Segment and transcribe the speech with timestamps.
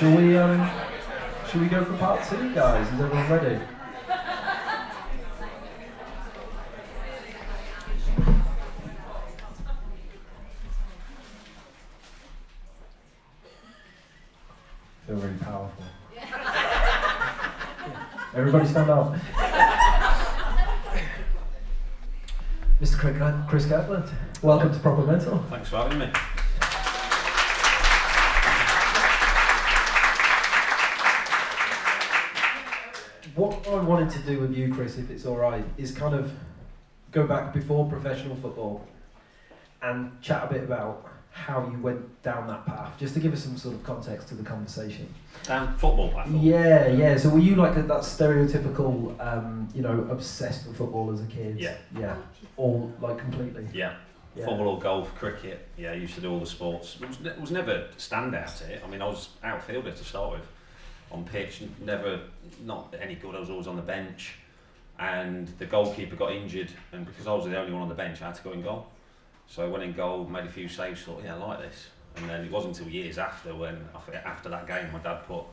[0.00, 0.70] Shall we um
[1.46, 2.86] shall we go for part two guys?
[2.86, 3.60] Is everyone ready?
[15.06, 15.84] Feel really powerful.
[18.34, 19.14] Everybody stand up.
[22.80, 22.96] Mr.
[22.96, 23.18] Chris,
[23.50, 25.44] Chris Kirkland, welcome to Proper Mental.
[25.50, 26.10] Thanks for having me.
[33.80, 36.30] I wanted to do with you, Chris, if it's all right, is kind of
[37.12, 38.86] go back before professional football
[39.80, 43.42] and chat a bit about how you went down that path, just to give us
[43.42, 45.08] some sort of context to the conversation.
[45.44, 46.42] Down football platform.
[46.42, 47.16] Yeah, yeah.
[47.16, 51.58] So were you like that stereotypical, um, you know, obsessed with football as a kid?
[51.58, 51.76] Yeah.
[51.98, 52.16] Yeah.
[52.58, 53.66] All like completely.
[53.72, 53.94] Yeah.
[54.36, 54.44] Yeah.
[54.44, 55.68] Football or golf, cricket.
[55.78, 56.98] Yeah, I used to do all the sports.
[57.00, 58.82] It was, it was never standout at it.
[58.84, 60.46] I mean, I was outfielder to start with,
[61.10, 61.62] on pitch.
[61.84, 62.20] Never,
[62.64, 63.34] not any good.
[63.34, 64.34] I was always on the bench,
[64.98, 68.22] and the goalkeeper got injured, and because I was the only one on the bench,
[68.22, 68.86] I had to go in goal.
[69.46, 71.88] So I went in goal, made a few saves, thought, yeah, I like this.
[72.16, 73.76] And then it wasn't until years after when,
[74.24, 75.44] after that game, my dad put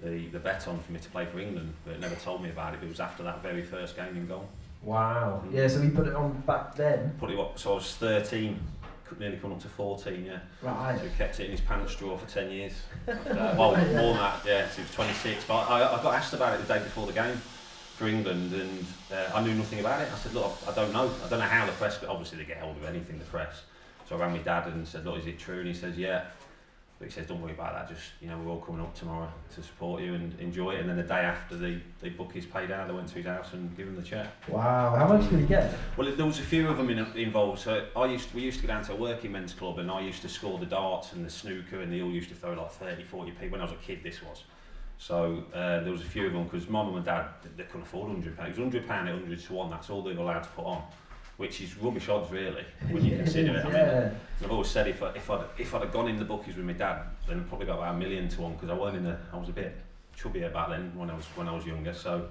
[0.00, 2.74] the, the bet on for me to play for England, but never told me about
[2.74, 2.82] it.
[2.82, 4.48] It was after that very first game in goal.
[4.82, 5.42] Wow.
[5.52, 5.66] Yeah.
[5.68, 7.14] So he put it on back then.
[7.18, 8.60] Put it up, so I was 13, c-
[9.18, 10.38] nearly coming up to 14, yeah.
[10.62, 10.98] Right.
[10.98, 12.72] So he kept it in his pants drawer for 10 years.
[13.06, 13.56] After that.
[13.56, 13.76] well, more
[14.12, 15.44] than that, yeah, so he was 26.
[15.44, 17.40] But I, I got asked about it the day before the game
[17.96, 20.08] for England and uh, I knew nothing about it.
[20.12, 21.10] I said, look, I don't know.
[21.24, 23.62] I don't know how the press, but obviously they get hold of anything, the press.
[24.08, 25.58] So I rang my dad and said, look, is it true?
[25.58, 26.26] And he says, yeah.
[26.98, 27.94] But he says, don't worry about that.
[27.94, 30.80] Just, you know, we're all coming up tomorrow to support you and enjoy it.
[30.80, 33.52] And then the day after the, the bookies paid out, they went to his house
[33.52, 34.26] and gave him the check.
[34.48, 34.96] Wow.
[34.96, 35.72] How much did he get?
[35.96, 37.60] Well, there was a few of them in, involved.
[37.60, 39.88] So I used to, we used to go down to a working men's club, and
[39.88, 42.54] I used to score the darts and the snooker, and they all used to throw
[42.54, 43.48] like 30, 40 p.
[43.48, 44.42] When I was a kid, this was.
[44.98, 47.82] So uh, there was a few of them because mum and dad they, they couldn't
[47.82, 48.48] afford hundred pounds.
[48.48, 49.70] It was hundred pound, hundred to one.
[49.70, 50.82] That's all they were allowed to put on,
[51.38, 53.64] which is rubbish odds really when you consider it.
[53.64, 54.10] I mean, yeah.
[54.44, 56.66] I've always said if I, if I'd if I'd have gone in the bookies with
[56.66, 59.04] my dad, then I'd probably got about a million to one because I weren't in
[59.04, 59.74] the I was a bit
[60.16, 61.94] chubbier back then when I was when I was younger.
[61.94, 62.28] So,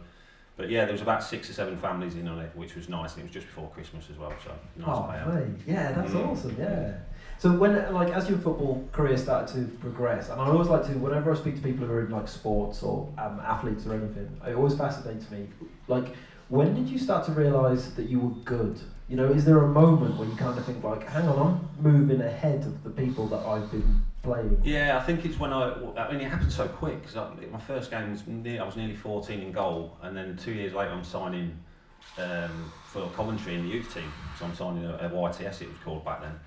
[0.57, 3.13] but yeah, there was about six or seven families in on it, which was nice,
[3.13, 4.33] and it was just before Christmas as well.
[4.43, 5.57] So nice Oh, payout.
[5.65, 6.27] Yeah, that's Mm.
[6.29, 6.55] awesome.
[6.59, 6.93] Yeah.
[7.39, 10.91] So when, like, as your football career started to progress, and I always like to,
[10.93, 14.27] whenever I speak to people who are in like sports or um, athletes or anything,
[14.45, 15.47] it always fascinates me.
[15.87, 16.07] Like,
[16.49, 18.79] when did you start to realise that you were good?
[19.09, 21.83] You know, is there a moment where you kind of think like, hang on, I'm
[21.91, 24.59] moving ahead of the people that I've been playing?
[24.63, 25.71] Yeah, I think it's when I.
[25.95, 27.15] I mean, it happened so quick because
[27.51, 30.73] my first game was near, I was nearly 14 in goal, and then two years
[30.73, 31.57] later I'm signing
[32.17, 34.11] um, for Coventry in the youth team.
[34.37, 36.37] So I'm signing a, a YTS, it was called back then.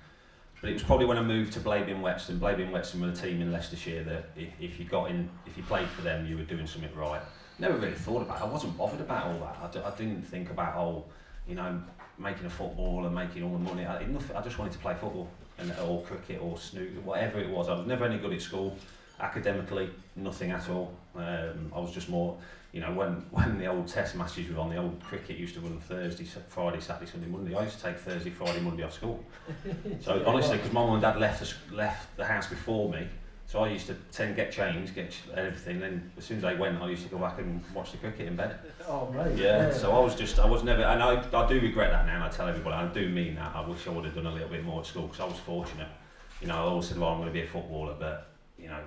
[0.61, 2.39] But it was probably when I moved to Blaby and Whetstone.
[2.39, 5.63] Blabian Weston were a team in Leicestershire that if, if you got in, if you
[5.63, 7.21] played for them, you were doing something right.
[7.57, 8.43] Never really thought about it.
[8.43, 9.57] I wasn't bothered about all that.
[9.59, 11.05] I, d- I didn't think about, oh,
[11.47, 11.81] you know,
[12.17, 13.85] making a football and making all the money.
[13.85, 17.49] I, nothing, I just wanted to play football and or cricket or snooker, whatever it
[17.49, 17.69] was.
[17.69, 18.75] I was never any good at school.
[19.19, 20.93] Academically, nothing at all.
[21.15, 22.37] Um, I was just more,
[22.71, 25.61] you know, when when the old test matches were on, the old cricket used to
[25.61, 27.55] run Thursday, Friday, Saturday, Sunday, Monday.
[27.55, 29.23] I used to take Thursday, Friday, Monday off school.
[29.99, 33.07] So honestly, because my mum and dad left the, left the house before me,
[33.51, 35.81] so I used to tend get changed, get everything.
[35.81, 38.29] Then as soon as I went, I used to go back and watch the cricket
[38.29, 38.55] in bed.
[38.87, 39.35] Oh, right.
[39.35, 42.15] Yeah, so I was just, I was never, and I, I do regret that now,
[42.15, 43.53] and I tell everybody, I do mean that.
[43.53, 45.37] I wish I would have done a little bit more at school because I was
[45.39, 45.89] fortunate.
[46.39, 48.79] You know, I always said, well, I'm going to be a footballer, but, you know,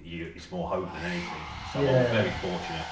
[0.00, 1.28] you, it's more hope than anything.
[1.72, 2.02] So I Yeah.
[2.02, 2.86] was very fortunate.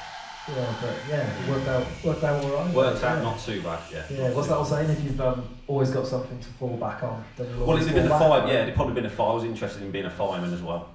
[0.49, 2.75] Yeah, but yeah, it worked out, worked out all right.
[2.75, 3.23] Worked out yeah.
[3.23, 4.03] not too bad, yeah.
[4.11, 4.91] Yeah, what's that all saying?
[4.91, 8.07] If you've um, always got something to fall back on, then you'll Well, have been
[8.07, 9.31] a fall back, fire, yeah, it'd probably been a fire.
[9.31, 10.89] I was interested in being a fireman as well.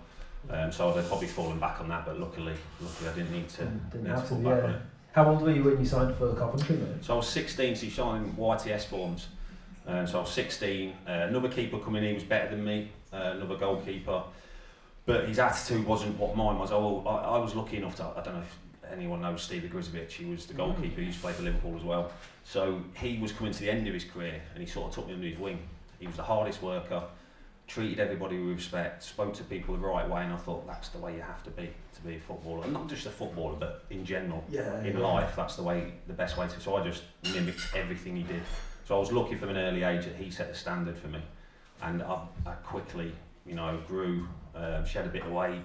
[0.50, 3.50] Um, so I'd have probably fallen back on that, but luckily, luckily I didn't need
[3.50, 4.82] to, Didn't- didn't need to have to, fall back on it.
[5.14, 7.04] How old were you when you signed for Coventry, mate?
[7.04, 9.28] So I was 16, so you signed YTS forms.
[9.88, 10.94] Um, so I was 16.
[11.08, 12.92] Uh, another keeper coming in, was better than me.
[13.14, 14.24] Uh, another goalkeeper.
[15.06, 16.72] but his attitude wasn't what mine was.
[16.72, 18.58] I, I, I was lucky enough to, I don't know if
[18.92, 20.58] anyone knows Steve Ogrizovic, he was the Mm.
[20.58, 22.12] goalkeeper, he used to play for Liverpool as well.
[22.44, 25.08] So he was coming to the end of his career and he sort of took
[25.08, 25.60] me under his wing.
[26.00, 27.04] He was the hardest worker,
[27.68, 31.00] treated everybody with respect, spoke to people the right way, and I thought that's the
[31.00, 32.64] way you have to be to be a footballer.
[32.64, 34.80] And not just a footballer, but in general Yeah.
[34.84, 35.04] in yeah.
[35.08, 36.60] life, that's the way, the best way to.
[36.60, 37.04] So I just
[37.34, 38.42] mimicked everything he did.
[38.86, 41.22] So I was lucky from an early age that he set the standard for me,
[41.82, 43.12] and I, I quickly,
[43.46, 45.62] you know, grew, um, shed a bit of weight,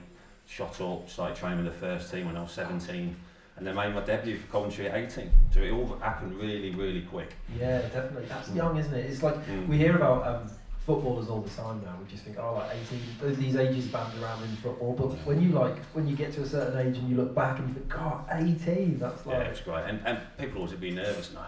[0.46, 3.14] shot up, started training with the first team when I was 17,
[3.56, 5.30] and then made my debut for Coventry at 18.
[5.52, 7.34] So it all happened really, really quick.
[7.58, 8.24] Yeah, definitely.
[8.26, 8.56] That's Mm.
[8.56, 9.04] young, isn't it?
[9.10, 9.36] It's like
[9.68, 10.50] we hear about um,
[10.94, 11.96] footballers all the time now.
[12.02, 12.76] We just think, oh, like
[13.20, 14.94] 18, these ages band around in football.
[14.94, 17.58] But when you like, when you get to a certain age and you look back
[17.58, 19.36] and you think, God, 18, that's like.
[19.36, 19.84] Yeah, it was great.
[19.86, 21.46] And, and people always be nervous now.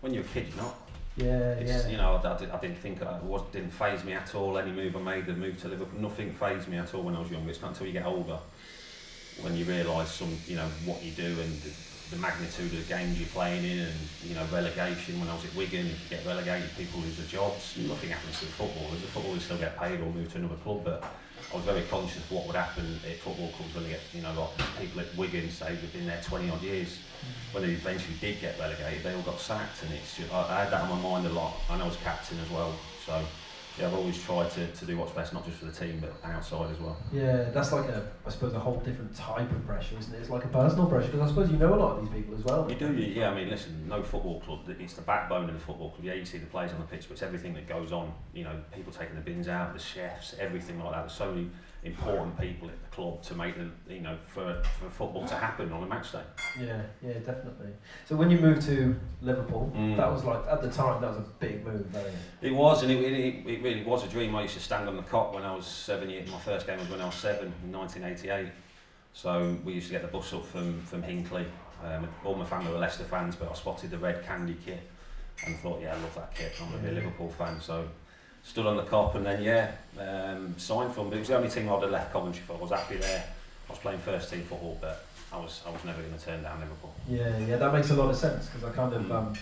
[0.00, 0.76] When you're a kid, you're not.
[1.16, 1.90] yeah, It's, yeah.
[1.90, 4.34] You know, I, I, did, I didn't think uh, it was, didn't phase me at
[4.34, 4.56] all.
[4.56, 7.20] Any move I made, the move to Liverpool, nothing phased me at all when I
[7.20, 7.50] was younger.
[7.50, 8.38] It's not until you get older
[9.42, 11.62] when you realise some, you know, what you do and
[12.10, 13.94] the, magnitude of the games you're playing in, and
[14.24, 15.18] you know, relegation.
[15.20, 17.76] When I was at Wigan, if you get relegated, people lose their jobs.
[17.76, 19.00] Nothing happens to the footballers.
[19.00, 21.04] The footballers still get paid or move to another club, but.
[21.50, 24.20] I was very conscious of what would happen at football clubs when they get, you
[24.20, 26.98] know, like people at Wigan say they've been there 20 odd years
[27.52, 30.64] when they eventually did get relegated, they all got sacked, and it's just, I, I
[30.64, 31.54] had that on my mind a lot.
[31.70, 32.74] And I was captain as well,
[33.06, 33.24] so
[33.78, 36.12] yeah, I've always tried to, to do what's best, not just for the team, but
[36.28, 36.96] outside as well.
[37.12, 40.18] Yeah, that's like a, I suppose, a whole different type of pressure, isn't it?
[40.18, 42.34] It's like a personal pressure because I suppose you know a lot of these people
[42.36, 42.66] as well.
[42.68, 43.30] You do, you- yeah.
[43.30, 44.60] I mean, listen, no football club.
[44.68, 46.04] It's the backbone of the football club.
[46.04, 48.12] Yeah, you see the players on the pitch, but it's everything that goes on.
[48.34, 51.00] You know, people taking the bins out, the chefs, everything like that.
[51.02, 51.50] There's so many
[51.84, 55.70] important people at the club to make them, you know, for for football to happen
[55.72, 56.22] on a match day.
[56.60, 57.68] Yeah, yeah, definitely.
[58.06, 59.96] So when you moved to Liverpool, Mm.
[59.96, 61.86] that was like at the time that was a big move.
[62.42, 64.34] It was, and it, it, it really was a dream.
[64.34, 66.28] I used to stand on the Kop when I was seven years.
[66.30, 68.52] My first game was when I was seven, in 1988.
[69.12, 71.46] So we used to get the bus up from, from Hinckley.
[71.84, 74.80] Um, all my family were Leicester fans, but I spotted the red candy kit
[75.46, 76.52] and thought, yeah, I love that kit.
[76.60, 77.60] I'm going to be a Liverpool fan.
[77.60, 77.88] So
[78.48, 81.10] stood on the Kop and then, yeah, um, signed for them.
[81.10, 82.54] But it was the only team I'd have left Coventry for.
[82.54, 83.24] I was happy there.
[83.68, 86.24] I was playing first team for football, but I was, I was never going to
[86.24, 86.94] turn down Liverpool.
[87.08, 89.10] Yeah, yeah, that makes a lot of sense because I kind of Mm.
[89.14, 89.34] um,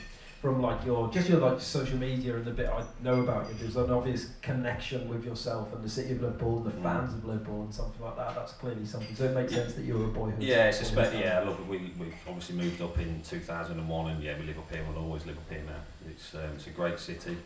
[0.43, 3.55] from like your just your like social media and the bit I know about you,
[3.59, 6.83] there's an obvious connection with yourself and the city of Liverpool and the Mm.
[6.83, 8.35] fans of Liverpool and something like that.
[8.35, 9.15] That's clearly something.
[9.15, 10.43] So it makes sense that you were a boyhood.
[10.43, 14.45] Yeah, it's spe- yeah, look, we, we obviously moved up in 2001 and yeah, we
[14.47, 16.11] live up here, we'll always live up here now.
[16.11, 17.37] It's, um, it's a great city.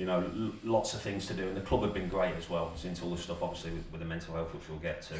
[0.00, 2.48] You know, l- lots of things to do and the club have been great as
[2.48, 5.14] well since all the stuff obviously with, with the mental health which we'll get to.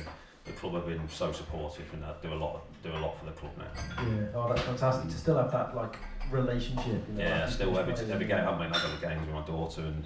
[0.46, 3.26] The club have been so supportive and uh, do a lot do a lot for
[3.26, 4.02] the club now.
[4.02, 4.26] Yeah.
[4.34, 5.96] Oh, that's fantastic to still have that like
[6.30, 7.02] relationship.
[7.08, 9.42] You know, Yeah, like, still every, every game, I mean, I've got games with my
[9.42, 10.02] daughter and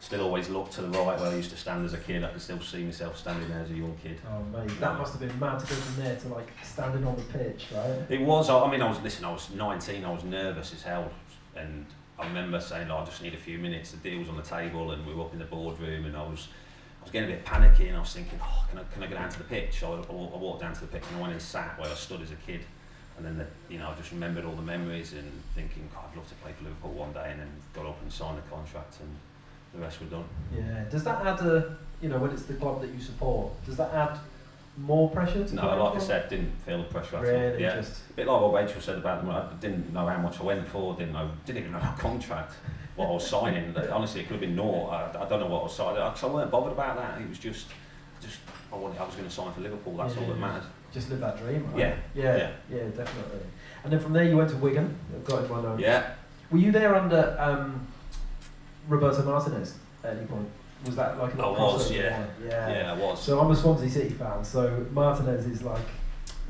[0.00, 2.22] still always look to the right where I used to stand as a kid.
[2.22, 4.18] I can still see myself standing there as a young kid.
[4.30, 7.16] Oh mate, that must have been mad to go from there to like standing on
[7.16, 8.00] the pitch, right?
[8.10, 8.50] It was.
[8.50, 9.24] I I mean, I was listen.
[9.24, 10.04] I was 19.
[10.04, 11.10] I was nervous as hell,
[11.56, 11.86] and
[12.20, 14.42] I remember saying, oh, "I just need a few minutes." The deal was on the
[14.42, 16.48] table, and we were up in the boardroom, and I was,
[17.00, 19.06] I was getting a bit panicky, and I was thinking, "Oh, can I, can I
[19.06, 21.32] go down to the pitch?" I I walked down to the pitch, and I went
[21.32, 22.60] and sat where I stood as a kid,
[23.16, 26.16] and then the, you know, I just remembered all the memories and thinking, "God, I'd
[26.16, 29.00] love to play for Liverpool one day," and then got up and signed the contract,
[29.00, 29.16] and
[29.74, 30.24] the rest were done.
[30.54, 30.84] Yeah.
[30.90, 33.92] Does that add a, you know, when it's the club that you support, does that
[33.94, 34.18] add
[34.76, 37.30] more pressure to No, like I said, didn't feel the pressure at all.
[37.30, 37.74] Really, Yeah.
[37.76, 39.30] just A bit like what Rachel said about them.
[39.30, 40.94] I didn't know how much I went for.
[40.94, 41.30] Didn't know.
[41.44, 42.54] Didn't even know my contract.
[42.96, 43.74] What I was signing.
[43.92, 44.90] Honestly, it could have been naught.
[45.16, 46.00] I, I don't know what I was signing.
[46.02, 47.20] I, 'cause I weren't bothered about that.
[47.20, 47.68] It was just,
[48.20, 48.38] just
[48.72, 48.98] I wanted.
[49.00, 49.96] I was going to sign for Liverpool.
[49.96, 50.40] That's all that Yeah.
[50.40, 50.62] mattered.
[50.92, 51.64] just live that dream.
[51.72, 51.78] Right?
[51.78, 52.36] Yeah, yeah.
[52.36, 52.50] yeah.
[52.68, 52.82] Yeah.
[52.96, 53.40] Definitely.
[53.84, 54.96] And then from there you went to Wigan.
[55.14, 55.80] I've got it my notes.
[55.82, 56.14] Yeah.
[56.50, 57.86] Were you there under um,
[58.88, 60.48] Roberto Martinez at any point?
[60.86, 62.26] Was that like a I little was, yeah.
[62.42, 62.68] Yeah.
[62.70, 63.22] Yeah, I was.
[63.22, 64.44] So I'm a Swansea City fan.
[64.44, 65.82] So Martinez is like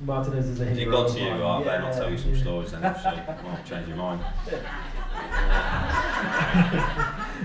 [0.04, 0.90] Martinez is a If hero.
[0.90, 1.40] it got to you, mine.
[1.40, 2.40] I better not tell you some yeah.
[2.40, 2.82] stories then.
[3.02, 4.20] So you might change your mind.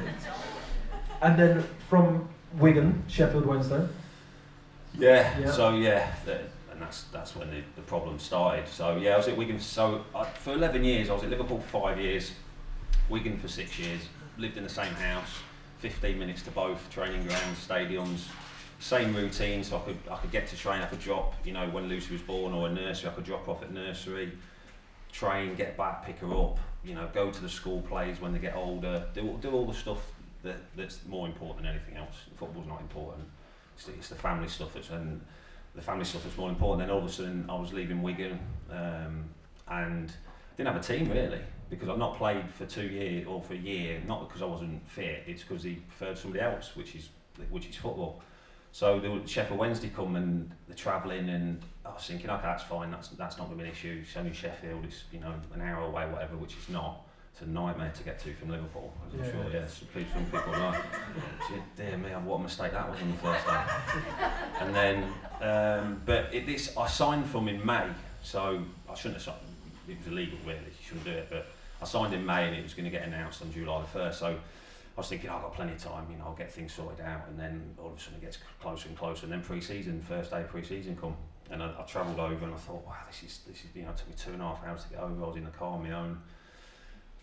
[1.22, 2.28] And then from
[2.58, 3.88] Wigan, Sheffield Wednesday.
[4.98, 5.40] Yeah.
[5.40, 5.52] Yeah.
[5.52, 6.40] So yeah, the,
[6.72, 8.68] and that's that's when the, the problem started.
[8.68, 9.60] So yeah, I was at Wigan.
[9.60, 12.32] So I, for eleven years, I was at Liverpool for five years,
[13.10, 14.02] Wigan for six years.
[14.38, 15.30] Lived in the same house,
[15.90, 18.28] fifteen minutes to both training grounds, stadiums.
[18.80, 20.82] Same routine, so I could I could get to train.
[20.82, 23.48] I could drop, you know, when Lucy was born or a nursery, I could drop
[23.48, 24.32] off at nursery,
[25.12, 26.58] train, get back, pick her up.
[26.84, 29.06] You know, go to the school plays when they get older.
[29.14, 30.02] Do do all the stuff
[30.44, 32.16] that that's more important than anything else.
[32.36, 33.28] Football's not important.
[33.76, 35.22] It's the, it's the family stuff that's and
[35.76, 36.80] the family stuff that's more important.
[36.88, 38.40] Then all of a sudden, I was leaving Wigan,
[38.72, 39.26] um,
[39.68, 40.12] and
[40.58, 43.58] didn't have a team really because I've not played for two years or for a
[43.58, 44.02] year.
[44.08, 45.24] Not because I wasn't fit.
[45.28, 47.10] It's because he preferred somebody else, which is
[47.50, 48.22] which is football.
[48.72, 52.92] So the Sheffield Wednesday come and they're travelling, and I was thinking, okay, that's fine.
[52.92, 54.00] That's that's not going to be an issue.
[54.02, 54.84] It's only Sheffield.
[54.86, 57.02] It's you know an hour away, whatever, which is not.
[57.32, 58.94] It's a nightmare to get to from Liverpool.
[59.08, 59.32] As I'm Yeah.
[59.44, 59.82] sure, yes.
[59.92, 60.74] Please, some people know.
[61.76, 63.64] Dear me, what a mistake that was on the first day.
[64.62, 65.04] and then,
[65.42, 67.88] um, but it, this I signed from in May,
[68.24, 69.55] so I shouldn't have signed.
[69.88, 70.60] It was illegal, really.
[70.60, 71.48] You shouldn't do it, but
[71.82, 74.20] I signed in May, and it was going to get announced on July the first.
[74.20, 74.38] So.
[74.98, 77.06] I was thinking, oh, I've got plenty of time, you know, I'll get things sorted
[77.06, 80.02] out, and then all of a sudden it gets closer and closer, and then pre-season,
[80.02, 81.18] first day of pre-season come,
[81.52, 83.90] and I, I travelled over, and I thought, wow, this is this is, you know,
[83.90, 85.22] it took me two and a half hours to get over.
[85.22, 86.22] I was in the car on my own,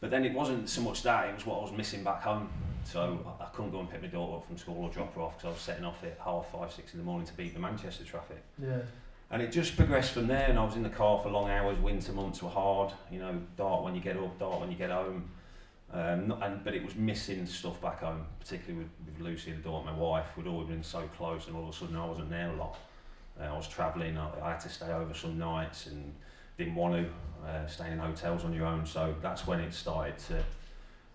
[0.00, 2.50] but then it wasn't so much that; it was what I was missing back home.
[2.85, 5.23] So I, I couldn't go and pick my daughter up from school or drop her
[5.23, 7.54] off because I was setting off at half five, six in the morning to beat
[7.54, 8.42] the Manchester traffic.
[8.62, 8.81] Yeah.
[9.32, 11.78] And it just progressed from there, and I was in the car for long hours.
[11.78, 14.90] Winter months were hard, you know, dark when you get up, dark when you get
[14.90, 15.30] home.
[15.90, 19.68] Um, and but it was missing stuff back home, particularly with, with Lucy, and the
[19.68, 20.26] daughter, my wife.
[20.36, 22.76] We'd always been so close, and all of a sudden I wasn't there a lot.
[23.40, 24.18] Uh, I was travelling.
[24.18, 26.14] I, I had to stay over some nights, and
[26.58, 28.84] didn't want to uh, stay in hotels on your own.
[28.84, 30.44] So that's when it started to.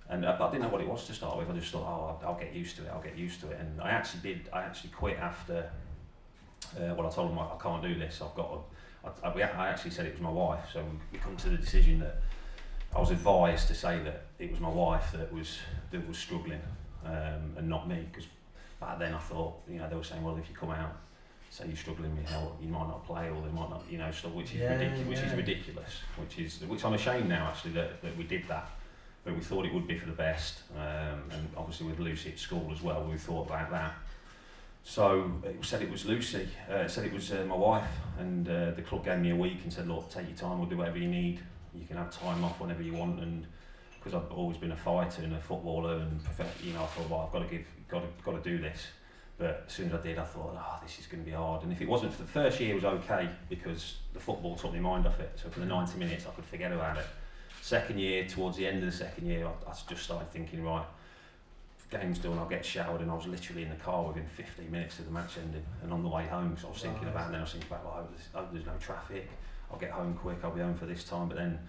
[0.10, 1.52] And uh, I didn't know what it was to start with.
[1.52, 2.90] I just thought, oh, I'll, I'll get used to it.
[2.92, 3.60] I'll get used to it.
[3.60, 4.50] And I actually did.
[4.52, 5.70] I actually quit after.
[6.76, 8.22] Uh, well, I told them I, I can't do this.
[8.22, 8.52] I've got.
[9.04, 10.66] To, I, I, I actually said it was my wife.
[10.74, 12.22] So we come to the decision that
[12.96, 15.58] I was advised to say that it was my wife that was
[15.92, 16.62] that was struggling,
[17.06, 18.06] um, and not me.
[18.12, 18.28] Because
[18.80, 20.98] back then I thought, you know, they were saying, well, if you come out,
[21.50, 24.12] say you're struggling with health, you might not play, or they might not, you know,
[24.12, 25.08] stuff which is Yeah, ridiculous.
[25.08, 26.00] Which is ridiculous.
[26.18, 28.70] Which is which I'm ashamed now actually that, that we did that.
[29.24, 32.40] But we thought it would be for the best, um, and obviously with Lucy at
[32.40, 33.94] school as well, we thought about that.
[34.90, 37.90] So it said it was Lucy, uh, said it was uh, my wife,
[38.20, 40.70] and uh, the club gave me a week and said, look, take your time, we'll
[40.70, 41.42] do whatever you need.
[41.76, 43.46] You can have time off whenever you want, and
[44.00, 47.10] because I've always been a fighter and a footballer and prof- you know, I thought,
[47.10, 48.88] well, I've got to give, got to, got to do this.
[49.38, 51.64] But as soon as I did, I thought, oh, this is going to be hard.
[51.64, 54.72] And if it wasn't for the first year, it was okay because the football took
[54.72, 55.38] my mind off it.
[55.44, 57.06] So for the 90 minutes, I could forget about it.
[57.62, 60.86] Second year, towards the end of the second year, I, I just started thinking, right,
[61.90, 65.00] game's done, I'll get showered, and I was literally in the car within 15 minutes
[65.00, 65.64] of the match ending.
[65.84, 67.12] And on the way home, so I was thinking Right.
[67.12, 67.94] about, and then I was thinking about, well,
[68.34, 69.30] I hope there's, no traffic.
[69.72, 70.40] I'll get home quick.
[70.44, 71.28] I'll be home for this time.
[71.28, 71.60] But then,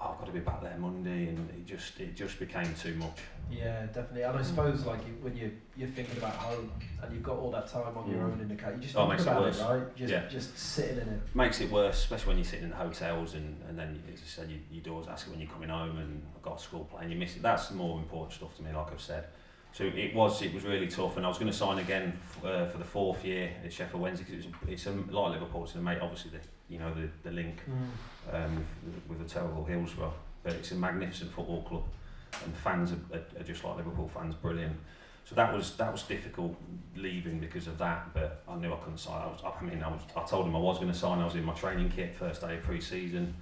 [0.00, 2.94] oh, I've got to be back there Monday, and it just it just became too
[2.94, 3.18] much.
[3.50, 4.22] Yeah, definitely.
[4.22, 6.70] And I suppose like you, when you you're thinking about home
[7.02, 8.32] and you've got all that time on your Mm.
[8.32, 9.60] own in the car, you just Oh, it think makes it about worse.
[9.60, 9.96] it, right?
[9.96, 10.28] Just Yeah.
[10.28, 11.20] just sitting in it.
[11.34, 14.26] Makes it worse, especially when you're sitting in the hotels, and, and then as I
[14.26, 16.84] said, you, your doors ask you when you're coming home, and I've got a school
[16.86, 17.42] play, and you miss it.
[17.42, 19.24] That's more important stuff to me, like I've said.
[19.72, 22.44] So it was it was really tough, and I was going to sign again f-
[22.44, 25.64] uh, for the fourth year at Sheffield Wednesday because it's, a, it's a like Liverpool,
[25.64, 26.38] it's a mate obviously the
[26.68, 27.56] you know the, the link
[28.32, 30.12] um, with, with the terrible Hillsborough.
[30.42, 31.84] But it's a magnificent football club,
[32.44, 34.76] and the fans are, are, are just like Liverpool fans, brilliant.
[35.24, 36.54] So that was that was difficult
[36.94, 38.12] leaving because of that.
[38.12, 39.22] But I knew I couldn't sign.
[39.22, 40.00] I, was, I mean, I was.
[40.14, 41.18] I told him I was going to sign.
[41.20, 43.34] I was in my training kit first day of pre-season.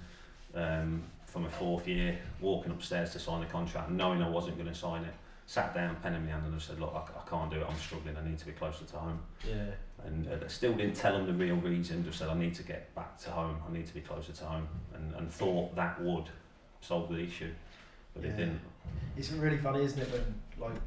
[0.55, 4.67] Um, for my fourth year, walking upstairs to sign the contract, knowing I wasn't going
[4.67, 5.13] to sign it.
[5.51, 7.67] Sat down, pen in my hand, and I said, "Look, I, I can't do it.
[7.69, 8.15] I'm struggling.
[8.15, 9.65] I need to be closer to home." Yeah.
[10.05, 12.05] and uh, still didn't tell them the real reason.
[12.05, 13.57] Just said I need to get back to home.
[13.67, 16.29] I need to be closer to home, and, and thought that would
[16.79, 17.51] solve the issue,
[18.13, 18.29] but Yeah.
[18.29, 18.61] it didn't.
[19.17, 20.23] It's really funny, isn't it, when
[20.57, 20.79] like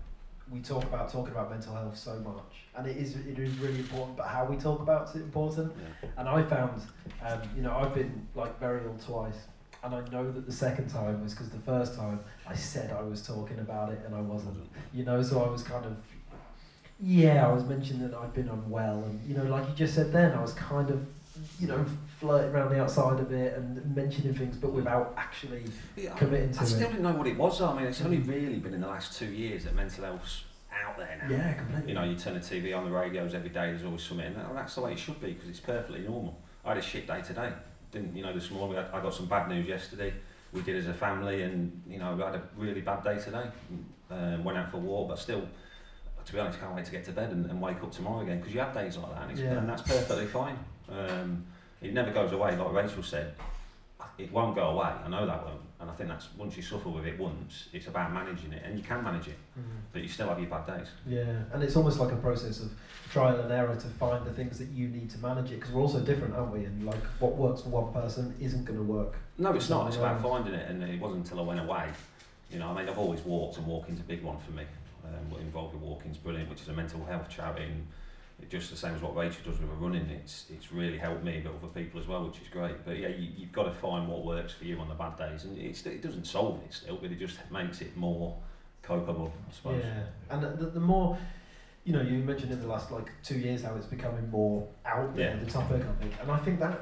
[0.51, 3.81] we talk about talking about mental health so much, and it is it is really
[3.81, 4.17] important.
[4.17, 5.75] But how we talk about it's important.
[5.79, 6.09] Yeah.
[6.17, 6.81] And I found,
[7.23, 9.41] um, you know, I've been like very ill twice,
[9.85, 13.03] and I know that the second time was because the first time I said I
[13.03, 14.57] was talking about it and I wasn't.
[14.93, 15.97] You know, so I was kind of,
[17.01, 20.13] yeah, I was mentioning that I'd been unwell, and you know, like you just said
[20.13, 21.05] then, I was kind of,
[21.61, 21.85] you know,
[22.19, 25.65] flirting around the outside of it and mentioning things, but without actually
[25.97, 26.93] Yeah, I- committing to I still it.
[26.93, 27.59] didn't know what it was.
[27.59, 27.69] though.
[27.69, 28.29] I mean, it's only mm.
[28.29, 31.29] really been in the last two years that mental health's out there now.
[31.31, 31.89] Yeah, completely.
[31.89, 33.67] You know, you turn the TV on the radios every day.
[33.67, 36.41] There's always something, and that's the way it should be because it's perfectly normal.
[36.65, 37.53] I had a shit day today.
[37.95, 38.33] Didn't you know?
[38.33, 40.13] This morning I got some bad news yesterday.
[40.53, 43.45] We did as a family, and you know, we had a really bad day today.
[44.11, 45.43] Um, went out for a walk, but still,
[46.25, 48.39] to be honest, can't wait to get to bed and, and wake up tomorrow again
[48.41, 49.59] because you have days like that, and, Yeah.
[49.59, 50.59] and that's perfectly fine.
[50.91, 51.45] Um,
[51.81, 53.33] it never goes away, like Rachel said.
[54.17, 54.93] It won't go away.
[55.05, 57.89] I know that won't, and I think that's once you suffer with it once, it's
[57.89, 59.63] about managing it, and you can manage it, Mhm.
[59.93, 60.87] but you still have your bad days.
[61.05, 62.71] Yeah, and it's almost like a process of
[63.11, 65.83] trial and error to find the things that you need to manage it because we're
[65.83, 66.65] also different, aren't we?
[66.65, 69.15] And like what works for one person isn't going to work.
[69.37, 69.89] No, it's not.
[69.89, 71.89] It's about finding it, and it wasn't until I went away.
[72.51, 74.63] You know, I mean, I've always walked, and walking's a big one for me.
[75.05, 77.87] Um, what involved with walking's brilliant, which is a mental health charity, and
[78.49, 80.09] just the same as what Rachel does with her running.
[80.11, 82.85] It's it's really helped me, but other people as well, which is great.
[82.85, 85.45] But yeah, you, you've got to find what works for you on the bad days,
[85.45, 88.37] and it's, it doesn't solve it still, but it just makes it more
[88.85, 89.83] copable, I suppose.
[89.83, 91.17] Yeah, and the, the more
[91.85, 95.15] you know, you mentioned in the last like two years how it's becoming more out
[95.15, 95.45] there, Yeah.
[95.45, 96.81] the topic, I think, and I think that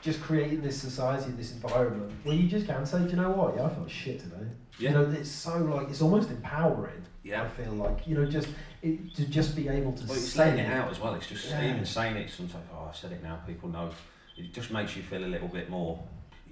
[0.00, 3.30] just creating this society, and this environment where you just can say, do you know
[3.30, 3.54] what?
[3.56, 4.36] Yeah, I felt shit today.
[4.78, 4.90] Yeah.
[4.90, 7.02] You know, it's so like it's almost empowering.
[7.22, 7.42] Yeah.
[7.44, 8.48] I feel like you know, just
[8.82, 11.14] it, to just be able to Well, it's say it out as well.
[11.14, 11.70] It's just Yeah.
[11.70, 12.30] even saying it.
[12.30, 13.36] Sometimes, oh, I've said it now.
[13.46, 13.90] People know.
[14.36, 16.02] It just makes you feel a little bit more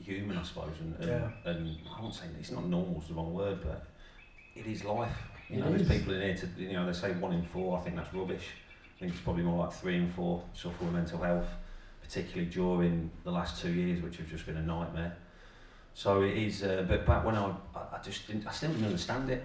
[0.01, 0.79] human, I suppose.
[0.81, 1.51] And and, Yeah.
[1.51, 3.01] and I won't say it's not normal.
[3.01, 3.87] Is the wrong word, but
[4.55, 5.17] it is life.
[5.49, 7.79] You It know, there's people in here to you know they say one in four.
[7.79, 8.47] I think that's rubbish.
[8.97, 11.49] I think it's probably more like three in four suffer with mental health,
[12.03, 15.17] particularly during the last two years, which have just been a nightmare.
[15.95, 16.63] So it is.
[16.63, 18.47] Uh, but back when I, I just didn't.
[18.47, 19.45] I still didn't understand it.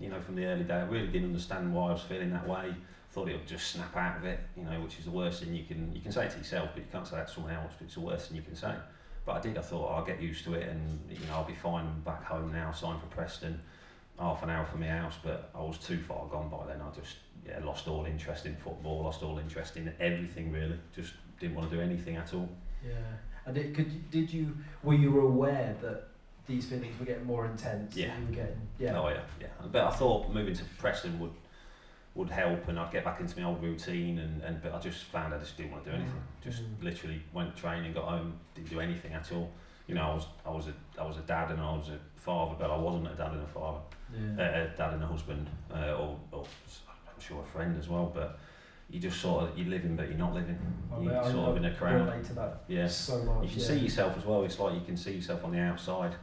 [0.00, 2.46] You know, from the early day, I really didn't understand why I was feeling that
[2.46, 2.74] way.
[3.12, 4.40] Thought it would just snap out of it.
[4.56, 5.94] You know, which is the worst thing you can.
[5.94, 7.72] You can say to yourself, but you can't say that to someone else.
[7.78, 8.74] But it's the worst thing you can say.
[9.24, 9.56] But I did.
[9.56, 12.52] I thought I'll get used to it, and you know, I'll be fine back home
[12.52, 12.72] now.
[12.72, 13.60] Signed for Preston,
[14.18, 15.14] half an hour from my house.
[15.22, 16.80] But I was too far gone by then.
[16.82, 19.04] I just yeah lost all interest in football.
[19.04, 20.78] Lost all interest in everything really.
[20.94, 22.48] Just didn't want to do anything at all.
[22.84, 22.94] Yeah,
[23.46, 26.08] and it, could did you were you aware that
[26.46, 27.96] these feelings were getting more intense?
[27.96, 28.16] Yeah.
[28.18, 28.98] you were getting yeah.
[29.00, 29.46] Oh yeah, yeah.
[29.70, 31.32] But I thought moving to Preston would
[32.14, 34.18] would help, and I'd get back into my old routine.
[34.18, 36.22] And, and but I just found I just didn't want to do anything.
[36.42, 36.82] Just Mm.
[36.82, 39.50] literally went training, got home, didn't do anything at all.
[39.86, 41.98] You know, I was I was a I was a dad and I was a
[42.16, 44.46] father, but I wasn't a dad and a father, uh, Yeah.
[44.64, 46.44] a dad and a husband, uh, or, or
[46.86, 48.10] I'm sure a friend as well.
[48.14, 48.38] But
[48.88, 50.58] you just sort of you're living, but you're not living.
[50.94, 52.06] I You're I- sort of in a crowd.
[52.06, 52.86] relate to that Yeah.
[52.86, 53.42] so much.
[53.44, 53.66] You can yeah.
[53.66, 54.44] see yourself as well.
[54.44, 56.14] It's like you can see yourself on the outside,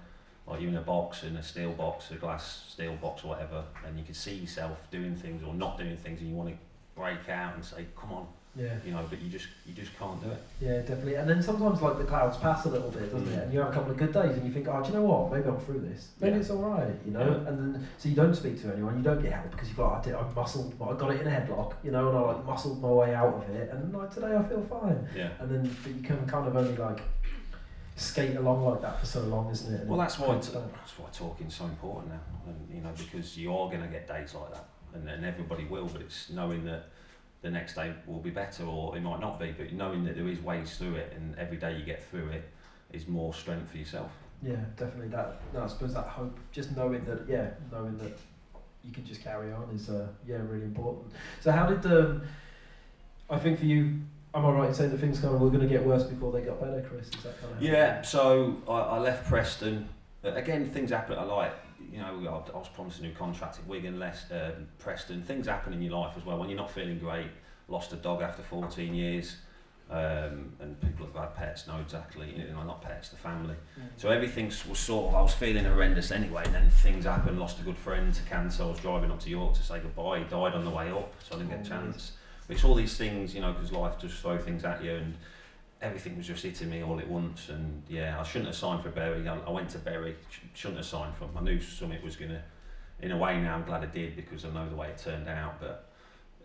[0.47, 3.63] like you're in a box, in a steel box, a glass steel box, or whatever,
[3.85, 6.55] and you can see yourself doing things or not doing things, and you want to
[6.95, 10.21] break out and say, "Come on," Yeah, you know, but you just you just can't
[10.21, 10.41] do it.
[10.59, 11.15] yeah, definitely.
[11.15, 13.37] And then sometimes like the clouds pass a little bit, doesn't Mm.
[13.37, 13.43] it?
[13.45, 15.03] And you have a couple of good days, and you think, oh, do you know
[15.05, 15.31] what?
[15.31, 16.09] Maybe I'm through this.
[16.19, 16.39] Maybe Yeah.
[16.41, 17.21] it's all right, you know.
[17.25, 17.47] Yeah.
[17.47, 19.99] And then so you don't speak to anyone, you don't get help because you've got,
[19.99, 22.45] I did, I muscled, I got it in a headlock, you know, and I like
[22.45, 25.07] muscled my way out of it, and like today I feel fine.
[25.15, 25.29] Yeah.
[25.39, 26.99] And then but you can kind of only like
[27.95, 29.81] skate along like that for so long, isn't it?
[29.81, 33.37] And Well, that's why t- that's why talking's so important now, and you know, because
[33.37, 36.65] you are going to get days like that, and, and everybody will, but it's knowing
[36.65, 36.89] that
[37.41, 40.27] the next day will be better, or it might not be, but knowing that there
[40.27, 42.49] is ways through it, and every day you get through it
[42.91, 44.11] is more strength for yourself.
[44.43, 45.09] Yeah, definitely.
[45.09, 48.17] That no, I suppose that hope, just knowing that, yeah, knowing that
[48.83, 51.13] you can just carry on is, uh, yeah, really important.
[51.41, 52.23] So how did um,
[53.29, 53.99] I think for you,
[54.33, 56.31] am I right in saying that things kind of were going to get worse before
[56.31, 57.07] they got better, Chris?
[57.07, 59.89] Is that kind of Yeah, so I, I left Preston.
[60.23, 61.17] Again, things happen.
[61.17, 61.53] I like,
[61.91, 65.23] you know, I, I was promised a new contract at Wigan, Leicester, um, Preston.
[65.23, 66.37] Things happen in your life as well.
[66.37, 67.27] When you're not feeling great,
[67.67, 69.37] lost a dog after 14 years,
[69.89, 73.55] um, and people who've had pets know exactly, you know, not pets, the family.
[73.97, 77.59] So everything was sort of, I was feeling horrendous anyway, and then things happened, lost
[77.59, 80.23] a good friend to cancer, I was driving up to York to say goodbye, he
[80.25, 82.11] died on the way up, so I didn't get a Oh, chance.
[82.51, 85.15] It's all these things, you know, because life just throw things at you, and
[85.81, 88.89] everything was just hitting me all at once, and yeah, I shouldn't have signed for
[88.89, 92.03] Bury, I, I went to Bury, sh- shouldn't have signed for them, I knew Summit
[92.03, 92.41] was going to,
[93.01, 95.27] in a way now I'm glad I did, because I know the way it turned
[95.27, 95.89] out, but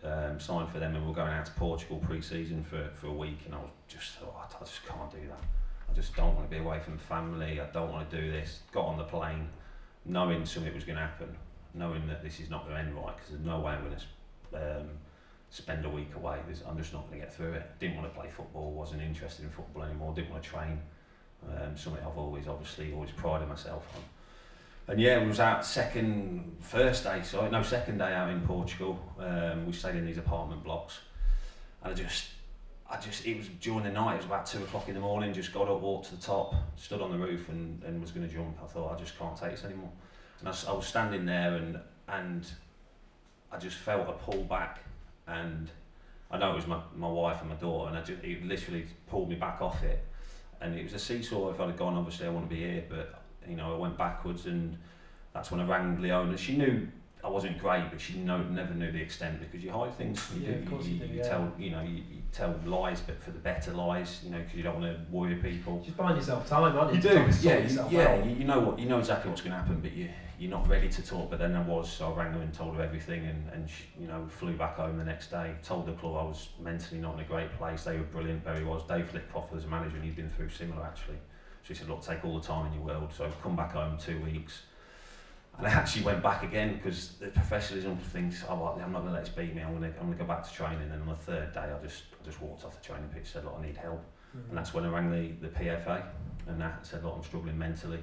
[0.03, 3.13] um, signed for them and we we're going out to Portugal pre-season for, for a
[3.13, 5.43] week, and I was just thought, I, I just can't do that.
[5.89, 7.61] I just don't want to be away from family.
[7.61, 8.61] I don't want to do this.
[8.71, 9.47] Got on the plane,
[10.05, 11.35] knowing something was going to happen,
[11.73, 13.95] knowing that this is not going to end right because there's no way I'm going
[13.95, 14.87] to um,
[15.49, 16.37] spend a week away.
[16.67, 17.69] I'm just not going to get through it.
[17.79, 18.71] Didn't want to play football.
[18.71, 20.13] Wasn't interested in football anymore.
[20.13, 20.79] Didn't want to train.
[21.47, 24.01] Um, something I've always, obviously, always prided myself on.
[24.89, 28.97] And yeah, we was out second, first day, so no, second day out in Portugal.
[29.19, 30.99] Um, we stayed in these apartment blocks,
[31.83, 32.29] and I just
[32.89, 34.13] I just it was during the night.
[34.13, 35.33] It was about two o'clock in the morning.
[35.33, 38.27] Just got up, walked to the top, stood on the roof, and, and was going
[38.27, 38.57] to jump.
[38.63, 39.91] I thought I just can't take this anymore.
[40.39, 42.49] And I was standing there, and and
[43.51, 44.79] I just felt a pull back,
[45.27, 45.69] and
[46.31, 48.85] I know it was my, my wife and my daughter, and I just it literally
[49.07, 50.03] pulled me back off it.
[50.59, 51.51] And it was a seesaw.
[51.51, 53.97] If I'd have gone, obviously I want to be here, but you know I went
[53.97, 54.77] backwards, and
[55.33, 56.35] that's when I rang Leona.
[56.35, 56.87] She knew
[57.23, 60.31] I wasn't great, but she know, never knew the extent because you hide things.
[60.35, 61.29] You Yeah, do, of course you, you do, yeah.
[61.29, 64.55] tell, you know, you, you tell lies, but for the better lies, you know, because
[64.55, 65.81] you don't want to worry people.
[65.83, 66.97] Just buying yourself time, aren't you?
[66.97, 68.23] You do, try and sort yeah, you, yeah.
[68.23, 70.67] You, you know what, you know exactly what's going to happen, but you you're not
[70.67, 71.29] ready to talk.
[71.29, 73.85] But then I was, so I rang her and told her everything, and and she,
[73.99, 75.55] you know flew back home the next day.
[75.63, 77.83] Told the club I was mentally not in a great place.
[77.83, 78.83] They were brilliant, Bury was.
[78.83, 81.17] Dave Flitcroft was a manager, and he'd been through similar actually.
[81.63, 83.11] So he said, look, take all the time in your world.
[83.15, 84.61] So I've come back home two weeks.
[85.57, 89.11] And I actually went back again because the professionalism thinks, Oh, well, I'm not going
[89.11, 89.63] to let this beat me.
[89.63, 90.89] I'm going to I'm going to go back to training.
[90.91, 93.25] And on the third day, I just I just walked off the training pitch.
[93.25, 94.03] Said, look, I need help.
[94.37, 94.49] Mm.
[94.49, 96.03] And that's when I rang the, the PFA
[96.47, 97.99] and that said, look, I'm struggling mentally.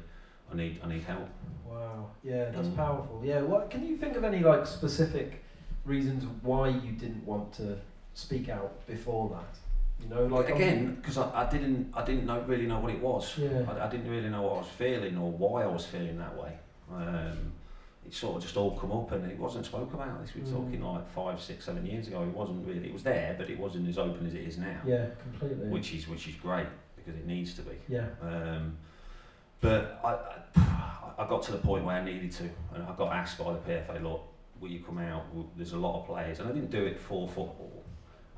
[0.52, 1.28] I need I need help.
[1.66, 2.10] Wow.
[2.22, 2.76] Yeah, that's Mm.
[2.76, 3.20] powerful.
[3.24, 3.42] Yeah.
[3.42, 5.42] What can you think of any like specific
[5.84, 7.78] reasons why you didn't want to
[8.14, 9.58] speak out before that?
[10.02, 13.00] You know, like again, because I, I didn't I didn't know really know what it
[13.00, 13.38] was.
[13.38, 13.64] Yeah.
[13.68, 16.36] I, I didn't really know what I was feeling or why I was feeling that
[16.36, 16.52] way.
[16.92, 17.52] Um,
[18.06, 20.20] it sort of just all come up and it wasn't spoke about.
[20.20, 20.52] This we're Mm.
[20.64, 22.22] talking like five, six, seven years ago.
[22.22, 22.88] It wasn't really.
[22.88, 24.78] It was there, but it wasn't as open as it is now.
[24.86, 25.68] Yeah, completely.
[25.68, 27.76] Which is which is great because it needs to be.
[27.88, 28.06] yeah.
[28.22, 28.76] Um,
[29.64, 33.12] but I, I, I got to the point where I needed to, and I got
[33.14, 34.22] asked by the PFA, look,
[34.60, 35.24] will you come out?
[35.56, 37.82] There's a lot of players, and I didn't do it for football.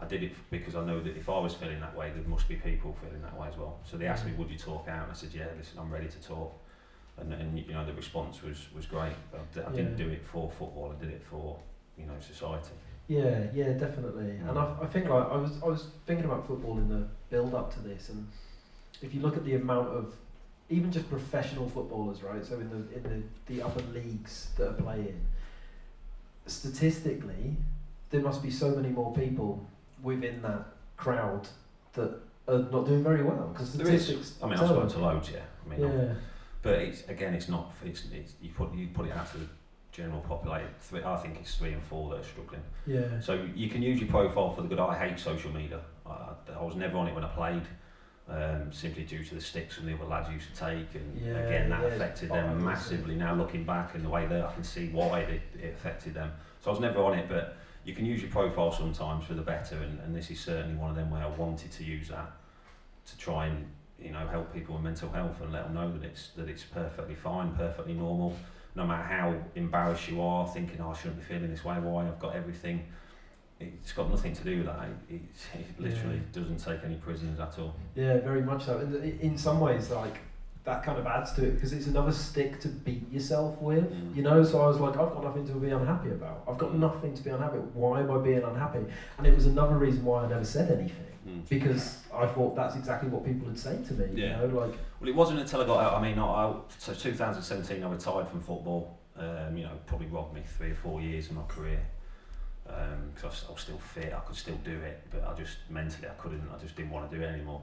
[0.01, 2.47] I did it because I know that if I was feeling that way, there must
[2.49, 3.81] be people feeling that way as well.
[3.91, 5.03] So they asked me, would you talk out?
[5.05, 6.53] And I said, yeah, listen, I'm ready to talk.
[7.19, 9.15] And, and you know, the response was, was great.
[9.33, 10.05] But I didn't Yeah.
[10.05, 11.59] do it for football, I did it for,
[11.99, 12.75] you know, society.
[13.09, 14.31] Yeah, yeah, definitely.
[14.31, 14.81] And Mm.
[14.81, 17.73] I, I think like I was I was thinking about football in the build up
[17.75, 18.27] to this, and
[19.01, 20.15] if you look at the amount of
[20.68, 22.44] even just professional footballers, right?
[22.44, 23.02] So in the in
[23.46, 25.20] the, the upper leagues that are playing,
[26.46, 27.57] statistically,
[28.11, 29.66] there must be so many more people
[30.02, 31.48] within that crowd
[31.94, 34.05] that are not doing very well because There is.
[34.05, 34.38] statistics.
[34.42, 35.40] I mean, I've spoken to loads, yeah.
[35.64, 36.14] I mean, Yeah,
[36.62, 37.72] But it's again, it's not.
[37.85, 39.46] It's, it's you put you put it out to the
[39.92, 40.68] general population.
[40.81, 42.62] Three, I think it's three and four that are struggling.
[42.87, 44.79] yeah, So you can use your profile for the good.
[44.79, 45.81] I hate social media.
[46.07, 47.62] I, I was never on it when I played,
[48.29, 51.39] um, simply due to the sticks from the other lads used to take, and Yeah,
[51.39, 53.15] again that yeah, affected them massively.
[53.15, 56.33] Now looking back and the way that I can see why it, it affected them.
[56.61, 59.43] So I was never on it, but you can use your profile sometimes for the
[59.43, 62.33] better, and, and this is certainly one of them where I wanted to use that
[63.07, 63.65] to try and
[64.01, 66.65] you know help people with mental health and let them know that it's that it's
[66.65, 68.37] perfectly fine, perfectly normal.
[68.75, 71.77] No matter how embarrassed you are, thinking oh, I shouldn't be feeling this way.
[71.77, 72.87] Why I've got everything.
[73.59, 74.88] It's got nothing to do with that.
[75.09, 75.23] It,
[75.55, 77.75] it literally doesn't take any prisoners at all.
[77.95, 78.79] Yeah, very much so.
[78.79, 80.19] And in some ways, like
[80.64, 83.85] that kind of adds to it because it's another stick to beat yourself with.
[83.85, 84.16] Mm.
[84.16, 86.42] You know, so I was like, I've got nothing to be unhappy about.
[86.47, 87.59] I've got nothing to be unhappy.
[87.73, 88.81] Why am I being unhappy?
[89.16, 91.49] And it was another reason why I never said anything Mm.
[91.49, 94.23] because I thought that's exactly what people would say to me.
[94.23, 94.42] Yeah.
[94.42, 95.95] You know, like Well, it wasn't until I got out.
[95.95, 98.97] I mean, I, I, so 2017, I retired from football.
[99.16, 101.81] Um, you know, probably robbed me three or four years of my career
[102.66, 104.12] because I, was, I was still fit.
[104.12, 106.42] I could still do it, but I just mentally I couldn't.
[106.55, 107.62] I just didn't want to do it anymore.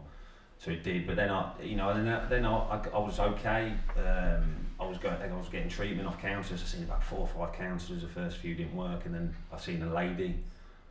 [0.59, 1.05] So it did.
[1.05, 3.73] But then I, you know, then I, then I, I, I was okay.
[3.97, 5.15] Um, I was going.
[5.15, 6.61] I was getting treatment off counsellors.
[6.61, 8.01] I seen about four or five counsellors.
[8.01, 10.35] The first few didn't work, and then I seen a lady,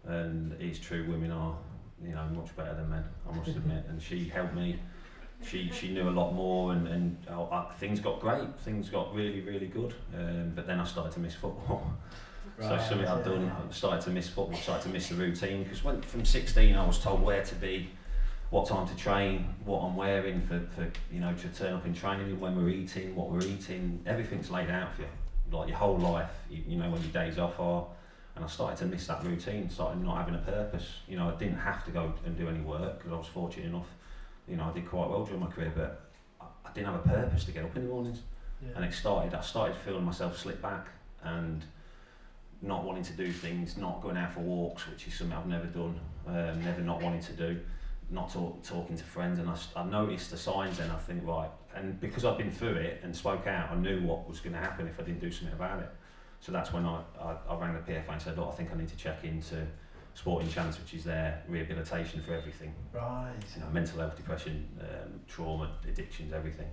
[0.05, 1.07] and it's true.
[1.09, 1.57] Women are,
[2.05, 3.05] you know, much better than men.
[3.29, 4.79] I must admit, and she helped me
[5.45, 9.13] she she knew a lot more and and uh, uh, things got great things got
[9.15, 11.93] really really good um, but then I started to miss football
[12.61, 15.83] so something I've done I started to miss football started to miss the routine because
[15.83, 17.91] when from 16 I was told where to be
[18.51, 21.95] what time to train what I'm wearing for, for you know to turn up in
[21.95, 25.09] training when we're eating what we're eating everything's laid out for you
[25.51, 27.87] like your whole life you, you know when your days off are
[28.35, 31.35] and I started to miss that routine started not having a purpose you know I
[31.39, 33.89] didn't have to go and do any work because I was fortunate enough
[34.49, 36.11] you know, I did quite well during my career, but
[36.41, 38.21] I, I didn't have a purpose to get up in the mornings.
[38.61, 38.73] Yeah.
[38.77, 40.89] And it started, I started feeling myself slip back
[41.23, 41.65] and
[42.63, 45.67] not wanting to do things, not going out for walks, which is something I've never
[45.67, 47.61] done, um, never not wanting to do,
[48.11, 49.39] not talk, talking to friends.
[49.41, 52.75] And I, I noticed the signs and I think, right, and because I've been through
[52.75, 55.31] it and spoke out, I knew what was going to happen if I didn't do
[55.31, 55.89] something about it.
[56.41, 58.77] So that's when I, I, I rang the PFA and said, look, I think I
[58.77, 59.67] need to check into
[60.15, 63.33] Sporting Chance, which is their rehabilitation for everything right.
[63.55, 66.69] you know, mental health, depression, um, trauma, addictions, everything.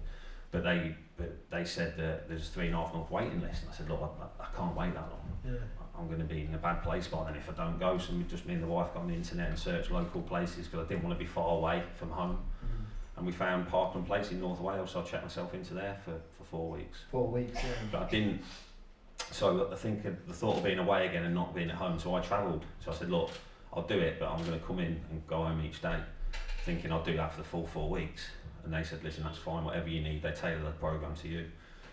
[0.52, 3.62] But they, but they said that there's a three and a half month waiting list.
[3.62, 5.22] And I said, look, I, I can't wait that long.
[5.46, 5.52] Yeah.
[6.00, 7.98] I'm going to be in a bad place by then if I don't go.
[7.98, 10.86] So just me and the wife got on the internet and searched local places because
[10.86, 12.40] I didn't want to be far away from home.
[12.64, 12.86] Mm.
[13.18, 16.14] And we found Parkland Place in North Wales, so I checked myself into there for,
[16.38, 17.00] for four weeks.
[17.12, 17.56] Four weeks.
[17.56, 17.70] Yeah.
[17.92, 18.42] But I didn't.
[19.32, 22.00] So I think the thought of being away again and not being at home.
[22.00, 22.64] So I travelled.
[22.84, 23.32] So I said, look,
[23.74, 26.00] I'll do it, but I'm going to come in and go home each day,
[26.64, 28.26] thinking I'll do that for the full four weeks.
[28.64, 29.64] And they said, listen, that's fine.
[29.64, 31.46] Whatever you need, they tailor the program to you.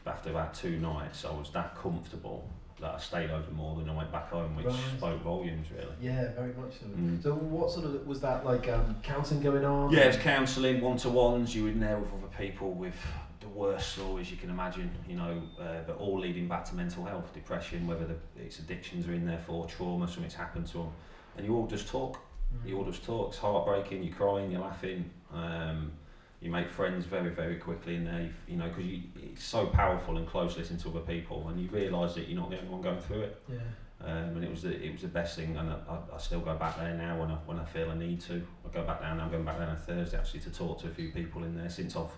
[0.04, 2.48] But after about two nights, I was that comfortable
[2.80, 4.76] that I stayed over more than I went back home, which Right.
[4.98, 5.94] spoke volumes, really.
[6.00, 6.86] Yeah, very much so.
[6.86, 7.22] Mm.
[7.22, 9.90] So what sort of was that like um, counselling going on?
[9.92, 11.54] Yeah, it's counselling, one to ones.
[11.54, 12.94] You were in there with other people with
[13.40, 17.04] the worst stories you can imagine, you know, uh, but all leading back to mental
[17.04, 20.92] health, depression, whether the, it's addictions are in there for, trauma, something's happened to them.
[21.36, 22.18] And you all just talk.
[22.64, 22.68] Mm.
[22.68, 23.28] You all just talk.
[23.28, 25.10] It's heartbreaking, you're crying, you're laughing.
[25.32, 25.92] Um,
[26.40, 29.66] you make friends very, very quickly in there, you, you know, because you, it's so
[29.66, 32.68] powerful and close listening to other people, and you realise that you're not the only
[32.68, 33.42] one going through it.
[33.48, 33.56] Yeah.
[34.04, 36.40] Um, and it was the it was the best thing, and I, I, I still
[36.40, 38.42] go back there now when I when I feel I need to.
[38.64, 39.18] I go back down.
[39.20, 41.70] I'm going back down on Thursday actually to talk to a few people in there.
[41.70, 42.10] Since I've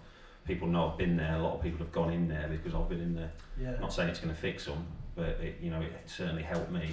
[0.44, 2.88] people know I've been there, a lot of people have gone in there because I've
[2.88, 3.32] been in there.
[3.60, 3.78] Yeah.
[3.78, 6.90] Not saying it's going to fix them, but it, you know it certainly helped me.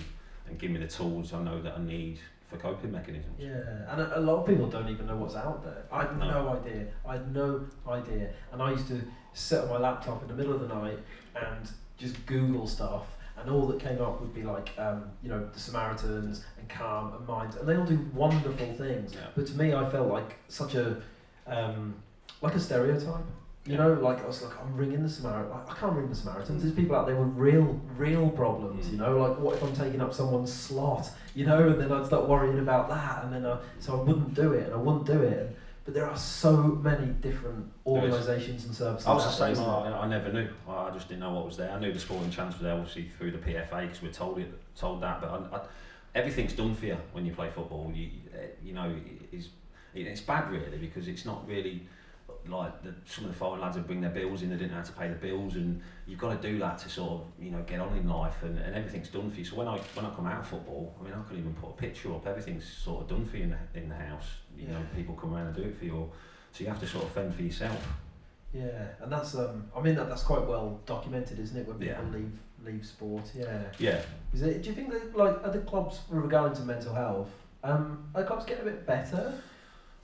[0.47, 2.19] and give me the tools I know that I need
[2.55, 3.35] for coping mechanisms.
[3.39, 5.83] Yeah, and a, a lot of people don't even know what's out there.
[5.91, 6.25] I had no.
[6.27, 6.49] No.
[6.59, 6.87] idea.
[7.07, 8.29] I had no idea.
[8.51, 9.01] And I used to
[9.33, 10.99] sit on my laptop in the middle of the night
[11.35, 13.05] and just Google stuff,
[13.37, 17.13] and all that came up would be like, um, you know, the Samaritans and Calm
[17.13, 19.13] and Minds, and they all do wonderful things.
[19.13, 19.27] Yeah.
[19.35, 21.01] But to me, I felt like such a,
[21.47, 21.95] um,
[22.41, 23.25] like a stereotype.
[23.67, 25.57] You know, like I was like, I'm ringing the Samaritan.
[25.67, 26.61] I can't ring the Samaritans.
[26.61, 28.91] There's people out there with real, real problems.
[28.91, 31.09] You know, like what if I'm taking up someone's slot?
[31.33, 34.35] You know, and then I'd start worrying about that, and then I, so I wouldn't
[34.35, 35.57] do it, and I wouldn't do it.
[35.83, 39.07] But there are so many different organisations and services.
[39.07, 39.63] I was the same.
[39.63, 40.47] I, I never knew.
[40.67, 41.71] I just didn't know what was there.
[41.71, 44.51] I knew the Sporting Chance was there, obviously through the PFA because we're told it,
[44.75, 45.21] told that.
[45.21, 45.61] But I, I,
[46.13, 47.91] everything's done for you when you play football.
[47.93, 48.95] You, eh, you know,
[49.31, 49.49] it's
[49.95, 51.87] it's bad really because it's not really
[52.47, 54.49] like the, some of the foreign lads would bring their bills in.
[54.49, 56.89] They didn't know how to pay the bills, and you've got to do that to
[56.89, 59.45] sort of you know get on in life, and, and everything's done for you.
[59.45, 61.69] So when I when I come out of football, I mean I couldn't even put
[61.71, 62.25] a picture up.
[62.27, 64.27] Everything's sort of done for you in the, in the house.
[64.57, 66.09] You know, people come around and do it for you.
[66.51, 67.85] So you have to sort of fend for yourself.
[68.53, 71.67] Yeah, and that's um, I mean that, that's quite well documented, isn't it?
[71.67, 72.13] When people Yeah.
[72.17, 72.31] leave
[72.65, 73.63] leave sport, yeah.
[73.79, 74.01] Yeah.
[74.33, 74.61] Is it?
[74.63, 77.29] Do you think that like other clubs with regard to mental health,
[77.63, 79.33] um, are clubs getting a bit better?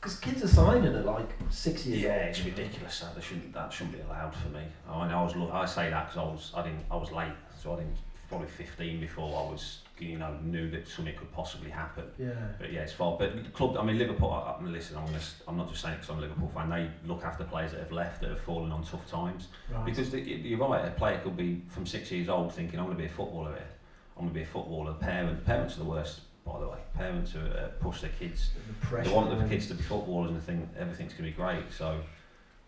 [0.01, 2.21] Because kids are signing at like six years Yeah, old.
[2.29, 2.99] it's ridiculous.
[3.13, 4.61] That shouldn't that shouldn't be allowed for me.
[4.89, 7.31] I mean, I was I say that because I was I didn't I was late,
[7.61, 11.69] so I didn't probably 15 before I was you know knew that something could possibly
[11.69, 12.05] happen.
[12.17, 12.31] Yeah.
[12.59, 13.15] But yeah, it's fine.
[13.19, 14.31] But club, I mean, Liverpool.
[14.31, 16.49] I, I mean, listen, I'm gonna, s- I'm not just saying because I'm a Liverpool
[16.51, 16.69] fan.
[16.71, 19.49] They look after players that have left that have fallen on tough times.
[19.71, 19.85] Right.
[19.85, 22.97] Because the, you're right, a player could be from six years old thinking I'm going
[22.97, 23.67] to be a footballer here.
[24.17, 24.93] I'm going to be a footballer.
[24.93, 26.77] Parent, parents are the worst, by the way.
[26.95, 28.51] Parents who uh, push their kids
[28.89, 31.43] the they want their kids to be footballers and they think everything's going to be
[31.43, 31.71] great.
[31.71, 31.99] So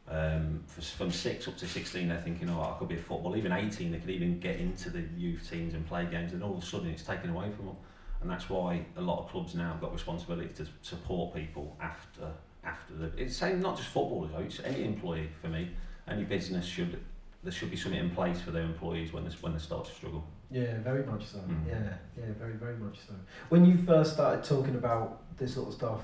[0.09, 0.63] um,
[0.97, 3.37] from six up to 16, they're thinking, oh, I could be a footballer.
[3.37, 6.33] Even 18, they could even get into the youth teams and play games.
[6.33, 7.75] And all of a sudden, it's taken away from them.
[8.21, 12.31] And that's why a lot of clubs now have got responsibility to support people after
[12.63, 13.11] after the.
[13.17, 14.39] It's same not just footballers though.
[14.39, 15.71] It's any employee for me.
[16.07, 17.01] Any business should
[17.43, 19.91] there should be something in place for their employees when they when they start to
[19.91, 20.23] struggle.
[20.53, 21.39] Yeah, very much so.
[21.39, 21.67] Mm.
[21.67, 23.15] Yeah, yeah, very, very much so.
[23.49, 26.01] When you first started talking about this sort of stuff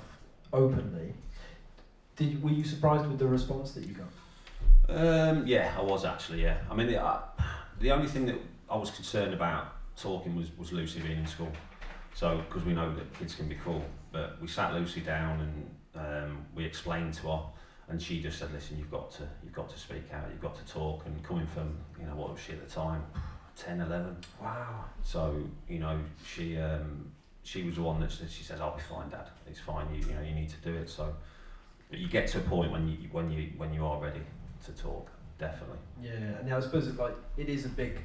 [0.51, 1.13] openly,
[2.15, 4.09] did were you surprised with the response that you got?
[4.89, 6.41] Um, yeah, I was actually.
[6.41, 7.21] Yeah, I mean, the, uh,
[7.79, 11.51] the only thing that I was concerned about talking was was Lucy being in school.
[12.15, 15.69] So, because we know that kids can be cool, but we sat Lucy down and
[15.95, 17.41] um, we explained to her,
[17.87, 20.25] and she just said, "Listen, you've got to you've got to speak out.
[20.31, 23.03] You've got to talk." And coming from you know what was she at the time,
[23.59, 24.17] 10, 11.
[24.41, 24.85] Wow.
[25.03, 25.35] So
[25.67, 27.11] you know she um,
[27.43, 29.27] she was the one that she says, "I'll be fine, Dad.
[29.47, 29.87] It's fine.
[29.93, 31.13] You you know you need to do it." So,
[31.89, 34.21] but you get to a point when you when you when you are ready
[34.65, 35.77] to talk, definitely.
[36.01, 37.99] Yeah, and yeah, I suppose it like it is a big.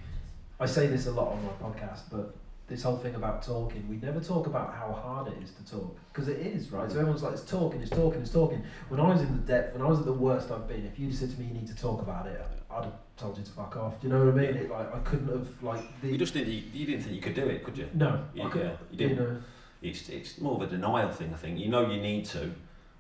[0.59, 2.35] I say this a lot on my podcast, but
[2.67, 5.99] this whole thing about talking, we never talk about how hard it is to talk
[6.13, 6.91] because it is right.
[6.91, 8.63] So everyone's like, it's talking, it's talking, it's talking.
[8.89, 10.99] When I was in the depth, when I was at the worst I've been, if
[10.99, 12.41] you'd said to me, you need to talk about it,
[12.75, 14.01] I'd have told you to fuck off.
[14.01, 14.57] Do you know what I mean?
[14.57, 17.23] It, like I couldn't have like the You just didn't you, you didn't think you
[17.23, 17.89] could do it, could you?
[17.95, 18.25] no.
[18.35, 18.67] You, I couldn't.
[18.69, 19.19] yeah, you You didn't.
[19.35, 19.41] know,
[19.83, 21.33] It's it's more of a denial thing.
[21.33, 22.51] I think you know you need to,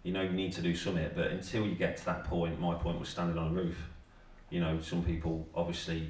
[0.04, 2.74] you know you need to do something, but until you get to that point, my
[2.74, 3.78] point was standing on a roof.
[4.50, 6.08] You know, some people obviously,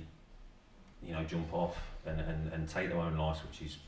[1.03, 3.79] you know, jump off and, and, and take their own lives, which is,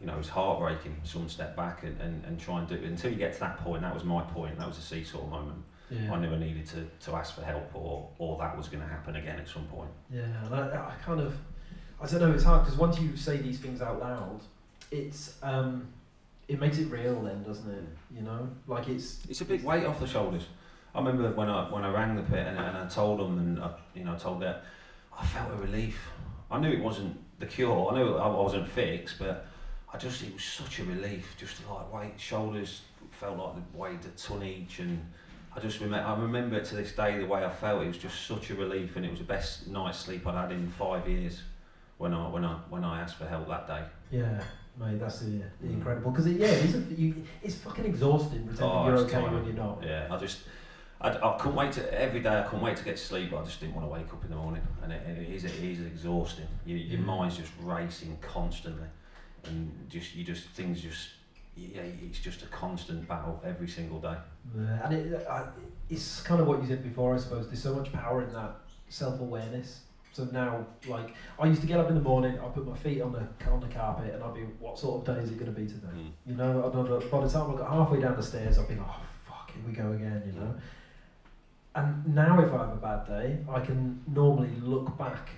[0.00, 0.96] you know, it's heartbreaking.
[1.04, 2.84] Some step back and, and, and try and do it.
[2.84, 4.58] Until you get to that point, that was my point.
[4.58, 5.62] That was a seesaw moment.
[5.90, 6.12] Yeah.
[6.12, 8.88] I knew I needed to, to ask for help, or or that was going to
[8.88, 9.90] happen again at some point.
[10.12, 11.34] Yeah, and I, I kind of,
[12.00, 14.40] I don't know, it's hard because once you say these things out loud,
[14.90, 15.88] it's um,
[16.48, 17.84] it makes it real then, doesn't it?
[18.14, 20.46] You know, like it's It's a big weight off the shoulders.
[20.94, 23.62] I remember when I when I rang the pit and, and I told them and
[23.62, 24.64] I, you know I told that
[25.16, 25.98] I felt a relief.
[26.50, 27.90] I knew it wasn't the cure.
[27.92, 29.46] I knew I wasn't fixed, but
[29.92, 31.34] I just it was such a relief.
[31.38, 35.04] Just like weight shoulders felt like they weighed a ton each, and
[35.58, 37.82] I just remember I remember to this day the way I felt.
[37.82, 40.52] It was just such a relief, and it was the best night's sleep I'd had
[40.52, 41.42] in five years.
[41.96, 43.82] When I when I when I asked for help that day.
[44.12, 44.40] yeah,
[44.78, 45.72] mate, that's the, the Mm.
[45.74, 49.20] incredible because it, yeah, it is a, you, it's fucking exhausting pretending Oh, you're okay
[49.20, 49.82] when you're not.
[49.82, 50.42] Yeah, I just,
[51.00, 52.38] I, I couldn't wait to every day.
[52.38, 53.32] I couldn't wait to get to sleep.
[53.32, 55.42] But I just didn't want to wake up in the morning, and it, it is
[55.44, 56.46] it is exhausting.
[56.64, 58.86] You, your mind's just racing constantly,
[59.42, 61.08] and just you just things just
[61.58, 64.16] yeah, it's just a constant battle every single day.
[64.56, 65.44] Yeah, and it, I,
[65.90, 67.46] it's kind of what you said before, I suppose.
[67.46, 68.56] There's so much power in that
[68.88, 69.80] self awareness.
[70.12, 73.00] So now, like, I used to get up in the morning, I'd put my feet
[73.02, 75.52] on the on the carpet, and I'd be, what sort of day is it going
[75.54, 75.86] to be today?
[75.86, 76.08] Hmm.
[76.26, 78.68] You know, and I'd- uh, by the time I got halfway down the stairs, I'd
[78.68, 80.54] be like, oh, fuck, here we go again, you know.
[81.74, 85.28] And now, if I have a bad day, I can normally look back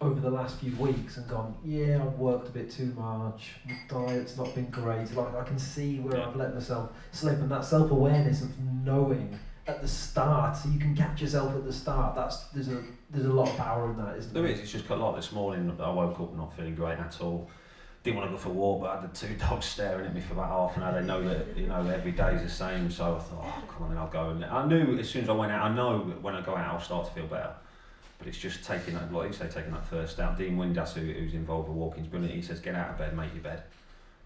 [0.00, 3.76] over the last few weeks and gone, yeah, I've worked a bit too much, my
[3.88, 5.12] diet's not been great.
[5.14, 6.28] Like I can see where Yeah.
[6.28, 10.78] I've let myself slip, and that self awareness of knowing at the start, so you
[10.78, 12.14] can catch yourself at the start.
[12.14, 14.52] That's there's a there's a lot of power in that, isn't There there?
[14.52, 14.60] is.
[14.60, 15.70] It's just got like this morning.
[15.80, 17.50] I woke up not feeling great at all.
[18.04, 20.14] Didn't want to go for a walk, but I had the two dogs staring at
[20.14, 21.00] me for about half an hour.
[21.00, 23.82] They know that you know every day is the same, so I thought, oh come
[23.82, 24.30] on, then I'll go.
[24.30, 26.74] And I knew as soon as I went out, I know when I go out,
[26.74, 27.52] I'll start to feel better.
[28.18, 30.36] But it's just taking that, like you say, taking that first step.
[30.36, 32.34] Dean Windass, who, who's involved with walking's brilliant.
[32.34, 33.62] He says, get out of bed, make your bed.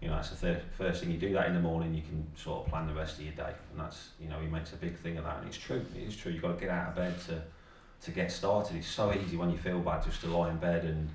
[0.01, 1.93] You know, that's the third, first thing you do that in the morning.
[1.93, 4.47] You can sort of plan the rest of your day, and that's you know he
[4.47, 5.85] makes a big thing of that, and it's true.
[5.95, 6.29] It is true.
[6.29, 7.41] You've got to get out of bed to
[8.01, 8.75] to get started.
[8.75, 11.09] It's so easy when you feel bad just to lie in bed and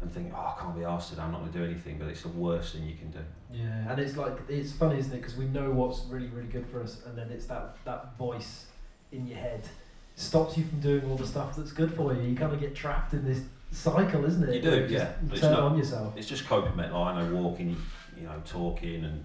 [0.00, 1.22] and think, oh, I can't be asked today.
[1.22, 3.20] I'm not going to do anything, but it's the worst thing you can do.
[3.52, 5.18] Yeah, and it's like it's funny, isn't it?
[5.18, 8.66] Because we know what's really really good for us, and then it's that that voice
[9.12, 9.68] in your head
[10.16, 12.22] stops you from doing all the stuff that's good for you.
[12.22, 14.56] You kind of get trapped in this cycle, isn't it?
[14.56, 16.16] You do, just- yeah, You but it's turn not- on yourself.
[16.16, 17.02] It's just coping mental.
[17.02, 17.76] I know walking,
[18.16, 19.24] you know, talking and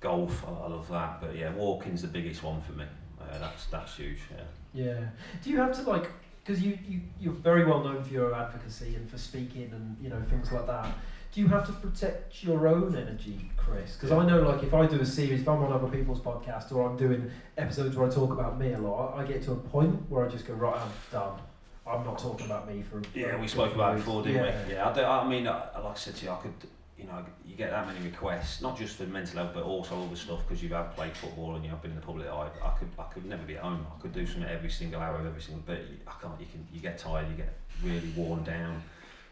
[0.00, 0.44] golf.
[0.46, 2.84] I, I love that, but yeah, walking's the biggest one for me.
[3.20, 4.18] Uh, that's that's huge.
[4.34, 4.84] Yeah.
[4.86, 5.00] Yeah.
[5.42, 6.10] Do you have to like?
[6.44, 10.10] Because you you you're very well known for your advocacy and for speaking and you
[10.10, 10.88] know things like that.
[11.34, 13.96] Do you have to protect your own energy, Chris?
[13.96, 16.70] Because I know, like, if I do a series, if I'm on other people's podcasts
[16.70, 19.56] or I'm doing episodes where I talk about me a lot, I get to a
[19.56, 21.40] point where I just go, right, I'm done.
[21.88, 23.02] I'm not talking about me for.
[23.18, 24.66] Yeah, for we spoke about it before, didn't yeah.
[24.66, 24.74] we?
[24.74, 26.54] Yeah, I, do, I mean, I, like I said to you, I could,
[26.96, 30.14] you know, you get that many requests, not just for mental health, but also other
[30.14, 32.48] stuff because you have played football and you have been in the public eye.
[32.64, 33.84] I could, I could never be at home.
[33.92, 35.64] I could do something every single hour of every single.
[35.66, 36.38] But I can't.
[36.38, 37.28] You can, you get tired.
[37.28, 38.84] You get really worn down.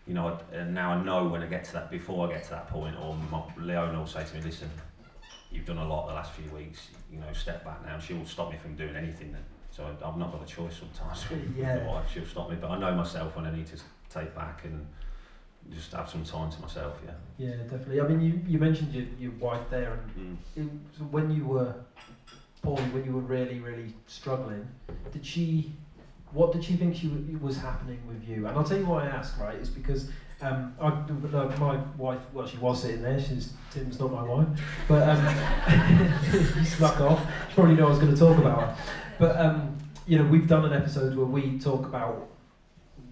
[0.06, 1.90] You know, and now I know when I get to that.
[1.90, 4.68] Before I get to that point, or my, Leona will say to me, "Listen,
[5.52, 6.88] you've done a lot the last few weeks.
[7.12, 9.44] You know, step back now." She will stop me from doing anything then.
[9.70, 11.76] So I- I've not got a choice sometimes with Yeah.
[11.76, 12.10] my wife.
[12.12, 13.76] She'll stop me, but I know myself when I need to
[14.10, 14.86] take back and
[15.70, 17.00] just have some time to myself.
[17.06, 17.12] Yeah.
[17.38, 18.00] Yeah, definitely.
[18.00, 20.36] I mean, you, you mentioned your, your wife there, and Mm.
[20.66, 21.72] it, so when you were
[22.60, 24.68] poorly, when you were really, really struggling,
[25.12, 25.72] did she?
[26.32, 27.08] What did she think she
[27.40, 28.46] was happening with you?
[28.46, 29.38] And I'll tell you why I ask.
[29.38, 30.08] Right, is because
[30.40, 32.20] um, I, uh, my wife.
[32.32, 33.20] Well, she was sitting there.
[33.20, 34.48] She's Tim's not my wife,
[34.88, 37.20] but um, snuck off.
[37.48, 38.76] She probably knew I was going to talk about her.
[39.18, 42.28] But um, you know, we've done an episode where we talk about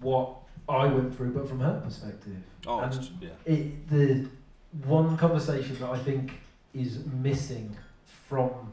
[0.01, 0.35] what
[0.67, 2.37] I went through, but from her perspective.
[2.67, 3.29] Oh, And it's, yeah.
[3.45, 4.27] it, the
[4.85, 6.33] one conversation that I think
[6.73, 8.71] is missing from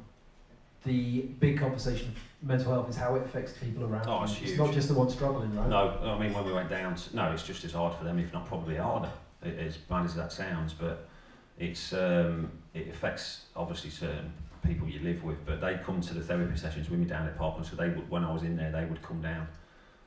[0.88, 4.58] the big conversation of mental health is how it affects people around Oh, it's It's
[4.58, 5.68] not just the one struggling, right?
[5.68, 8.18] No, I mean when we went down, to, no, it's just as hard for them,
[8.18, 9.10] if not probably harder.
[9.42, 11.06] It, as bad as that sounds, but
[11.58, 14.32] it's um, it affects obviously certain
[14.66, 15.44] people you live with.
[15.46, 18.08] But they come to the therapy sessions with me down at Parkland, so they would
[18.10, 19.46] when I was in there, they would come down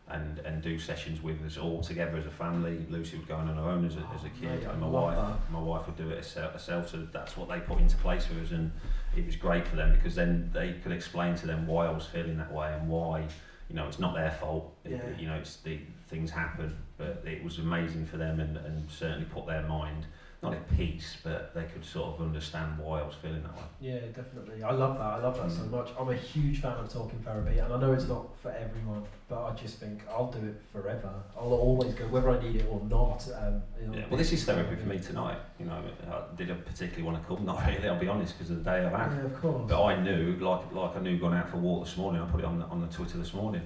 [0.10, 2.86] and and do sessions with us all together as a family.
[2.90, 4.88] Lucy would go on her own as a, as a Oh, kid, I and my
[4.88, 5.52] wife that.
[5.52, 6.90] my wife would do it herself, herself.
[6.90, 8.72] So that's what they put into place for us, and
[9.16, 12.06] it was great for them because then they could explain to them why I was
[12.06, 13.28] feeling that way and why
[13.70, 14.74] you know it's not their fault.
[14.84, 15.18] It- Yeah.
[15.20, 19.26] you know, it's the things happen, but it was amazing for them and, and certainly
[19.26, 20.06] put their mind
[20.44, 23.64] not at peace, but they could sort of understand why I was feeling that way.
[23.80, 24.64] Yeah, definitely.
[24.64, 25.04] I love that.
[25.04, 25.70] I love that so Mm.
[25.72, 25.90] much.
[26.00, 29.44] I'm a huge fan of talking therapy, and I know it's not for everyone, but
[29.46, 31.12] I just think I'll do it forever.
[31.38, 33.28] I'll always go, whether I need it or not.
[33.40, 35.38] Um, Yeah, well, this is therapy for me tonight.
[35.60, 35.74] You know,
[36.12, 37.88] I didn't particularly want to come, not really.
[37.88, 39.12] I'll be honest, because of the day I've had.
[39.12, 39.70] Yeah, of course.
[39.70, 42.20] But I knew, like like I knew going out for a walk this morning.
[42.20, 43.62] I put it on the, on the Twitter this morning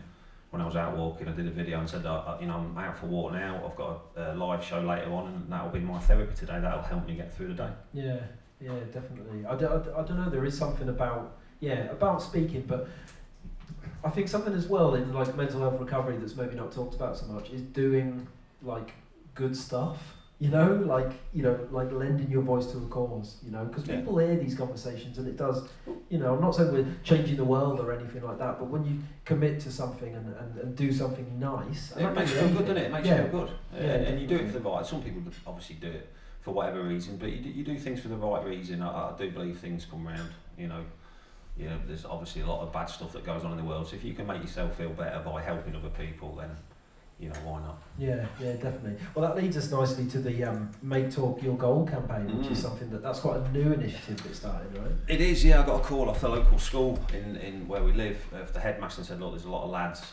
[0.56, 1.28] when I was out walking.
[1.28, 3.62] I did a video and said, uh, you know, I'm out for a walk now.
[3.70, 6.60] I've got a, a live show later on, and that'll be my therapy today.
[6.62, 7.70] That'll help me get through the day.
[7.94, 8.20] Yeah,
[8.62, 9.46] yeah, definitely.
[9.46, 10.30] I, d- I, d- I don't know.
[10.30, 12.88] There is something about yeah about speaking, but
[14.04, 17.18] I think something as well in like mental health recovery that's maybe not talked about
[17.18, 18.26] so much is doing
[18.62, 18.94] like
[19.34, 19.98] good stuff.
[20.38, 23.38] You know, like you know, like lending your voice to a cause.
[23.43, 23.98] You know, because Yeah.
[23.98, 25.67] people hear these conversations and it does.
[26.10, 28.86] You know, I'm not saying we're changing the world or anything like that, but when
[28.86, 32.60] you commit to something and, and, and do something nice, It makes you feel good,
[32.67, 32.84] doesn't it?
[32.88, 33.24] It makes Yeah.
[33.24, 33.52] you feel good.
[33.74, 34.86] Yeah, and, and you do it for the right.
[34.86, 38.09] Some people obviously do it for whatever reason, but you do, you do things for
[38.09, 38.82] the right reason.
[38.82, 40.30] I, I do believe things come round.
[40.57, 40.84] You know,
[41.57, 43.88] you know, there's obviously a lot of bad stuff that goes on in the world.
[43.88, 46.51] So if you can make yourself feel better by helping other people, then
[47.20, 47.78] you know why not?
[47.97, 48.97] Yeah, yeah, definitely.
[49.13, 52.59] Well, that leads us nicely to the um, Make Talk Your Goal campaign, which is
[52.59, 52.61] Mm.
[52.63, 54.91] something that that's quite a new initiative that started, right?
[55.07, 55.61] It is, yeah.
[55.61, 58.18] I got a call off the local school in, in where we live.
[58.34, 60.11] Uh, the headmaster said, "Look, there's a lot of lads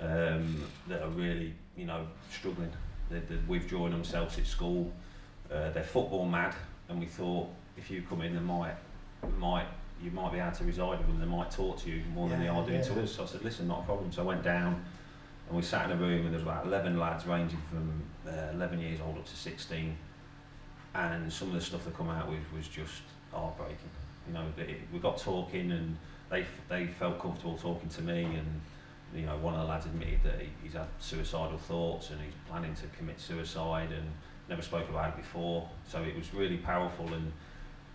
[0.00, 2.72] um, that are really, you know, struggling.
[3.10, 4.90] They're, they're withdrawing themselves at school.
[5.52, 6.54] Uh, they're football mad,
[6.88, 8.74] and we thought if you come in, they might,
[9.38, 9.66] might,
[10.02, 11.20] you might be able to reside with them.
[11.20, 12.94] They might talk to you more than they are doing yeah.
[12.94, 13.12] to us.
[13.12, 14.10] So I said, listen, not a problem.
[14.10, 14.84] So I went down."
[15.54, 18.50] And we sat in a room and there was about 11 lads ranging from uh,
[18.54, 19.96] 11 years old up to 16.
[20.96, 23.02] And some of the stuff that come out with was just
[23.32, 23.76] heartbreaking.
[24.26, 25.96] You know, it, we got talking and
[26.28, 28.60] they, they felt comfortable talking to me and
[29.14, 32.34] you know, one of the lads admitted that he, he's had suicidal thoughts and he's
[32.48, 34.10] planning to commit suicide and
[34.48, 35.68] never spoke about it before.
[35.86, 37.30] So it was really powerful and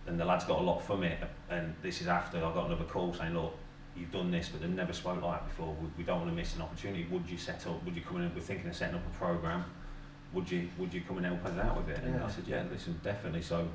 [0.06, 1.18] and the lads got a lot from it.
[1.50, 3.54] And this is after I got another call saying, look,
[4.00, 5.76] you've done this, but they never spoke like that before.
[5.80, 7.06] We, we don't want to miss an opportunity.
[7.10, 7.84] Would you set up?
[7.84, 8.34] Would you come in?
[8.34, 9.64] We're thinking of setting up a program.
[10.32, 12.02] Would you Would you come and help us out with it?
[12.04, 12.24] And Yeah.
[12.24, 13.42] I said, yeah, listen, definitely.
[13.42, 13.68] So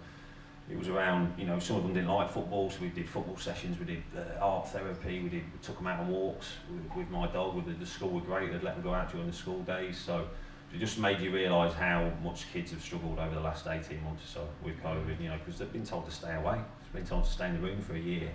[0.70, 3.38] it was around, you know, some of them didn't like football, so we did football
[3.38, 6.96] sessions, we did uh, art therapy, we did we took them out on walks with,
[6.98, 7.56] with my dog.
[7.56, 9.98] With the, the school were great; they'd let them go out during the school days.
[9.98, 10.28] So
[10.74, 14.24] it just made you realise how much kids have struggled over the last 18 months
[14.24, 17.06] or so with COVID, you know, because they've been told to stay away, they've been
[17.06, 18.32] told to stay in the room for a year.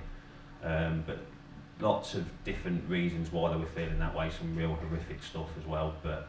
[0.62, 1.18] Um, but
[1.80, 5.66] lots of different reasons why they were feeling that way, some real horrific stuff as
[5.66, 5.94] well.
[6.02, 6.28] But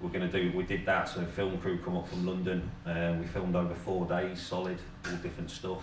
[0.00, 3.20] we're going to do, we did that, so film crew come up from London, um,
[3.20, 5.82] we filmed over four days, solid, all different stuff.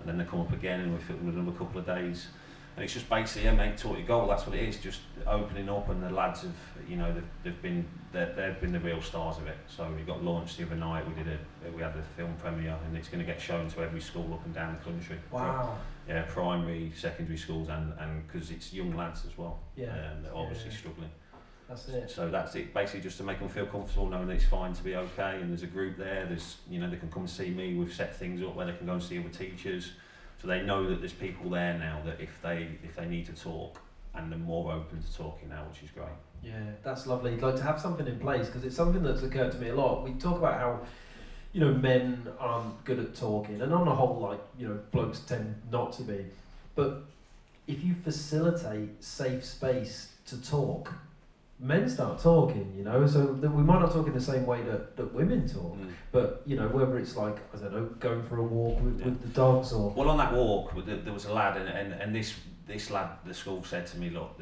[0.00, 2.28] And then they come up again and we filmed another couple of days.
[2.76, 4.28] And it's just basically, yeah, Make Talk Your Goal.
[4.28, 4.76] That's what it is.
[4.76, 6.54] Just opening up, and the lads have,
[6.88, 9.56] you know, they've, they've been, they've, they've been the real stars of it.
[9.66, 11.04] So we got launched the other night.
[11.08, 13.82] We did a, we had the film premiere, and it's going to get shown to
[13.82, 15.18] every school up and down the country.
[15.32, 15.76] Wow.
[16.08, 19.58] Yeah, primary, secondary schools, and and because it's young lads as well.
[19.76, 19.88] Yeah.
[19.92, 20.76] Um, they're obviously Yeah.
[20.76, 21.10] struggling.
[21.68, 22.10] That's it.
[22.10, 24.82] So that's it, basically just to make them feel comfortable, knowing that it's fine to
[24.82, 25.38] be okay.
[25.38, 26.24] And there's a group there.
[26.24, 27.74] There's, you know, they can come and see me.
[27.74, 29.92] We've set things up where they can go and see other teachers,
[30.40, 33.32] so they know that there's people there now that if they if they need to
[33.34, 33.78] talk,
[34.14, 36.08] and they're more open to talking now, which is great.
[36.42, 37.36] Yeah, that's lovely.
[37.36, 40.04] Like to have something in place because it's something that's occurred to me a lot.
[40.04, 40.80] We talk about how,
[41.58, 45.18] you know, men aren't good at talking, and on the whole, like you know, blokes
[45.18, 46.24] tend not to be.
[46.76, 47.02] But
[47.66, 50.92] if you facilitate safe space to talk,
[51.58, 52.72] men start talking.
[52.78, 55.48] You know, so that we might not talk in the same way that, that women
[55.48, 55.90] talk, mm.
[56.12, 59.20] but you know, whether it's like I don't know, going for a walk with, with
[59.20, 62.36] the dogs or Well, on that walk, there was a lad, and, and, and this
[62.68, 64.40] this lad, the school said to me, look,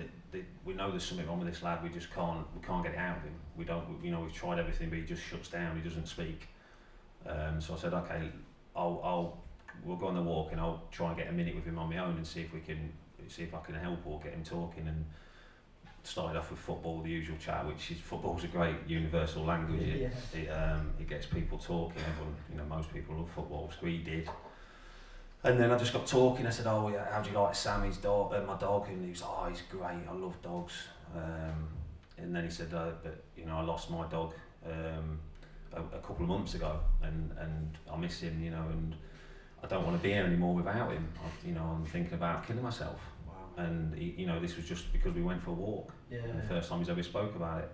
[0.67, 1.83] we know there's something wrong with this lad.
[1.83, 3.37] We just can't we can't get it out of him.
[3.57, 5.81] We don't, we, you know, we've tried everything, but he just shuts down.
[5.81, 6.49] He doesn't speak.
[7.29, 8.31] Um, so I said, okay,
[8.75, 9.39] I'll I'll
[9.85, 11.89] we'll go on the walk, and I'll try and get a minute with him on
[11.89, 12.93] my own, and see if we can
[13.29, 14.87] see if I can help or get him talking.
[14.87, 15.05] And
[16.03, 19.83] started off with football, the usual chat, which is football's a great universal language.
[19.83, 20.41] It, Yeah.
[20.41, 22.01] it, um, it gets people talking.
[22.09, 24.29] Everyone, you know, most people love football, so we did.
[25.43, 26.47] And then I just got talking.
[26.47, 28.33] I said, "Oh, yeah, how do you like Sammy's dog?
[28.35, 30.07] Uh, my dog?" And he was, "Oh, he's great.
[30.09, 30.75] I love dogs."
[31.15, 31.69] Um,
[32.19, 34.33] and then he said, uh, "But you know, I lost my dog
[34.65, 35.19] um,
[35.77, 38.43] a, a couple of months ago, and and I miss him.
[38.43, 38.95] You know, and
[39.63, 41.09] I don't want to be here anymore without him.
[41.17, 43.65] I, you know, I'm thinking about killing myself." Wow.
[43.65, 46.21] And he, you know, this was just because we went for a walk Yeah.
[46.35, 47.71] the first time he's ever spoke about it.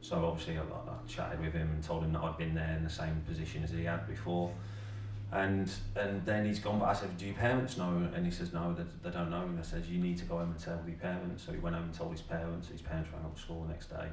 [0.00, 2.82] So obviously I, I chatted with him and told him that I'd been there in
[2.82, 4.52] the same position as he had before.
[5.30, 8.06] And and then he's gone, but I said, do your parents know?
[8.14, 9.42] And he says, no, they, they don't know.
[9.42, 11.44] And I said, you need to go home and tell your parents.
[11.44, 12.68] So he went home and told his parents.
[12.68, 14.08] His parents rang up to school the next day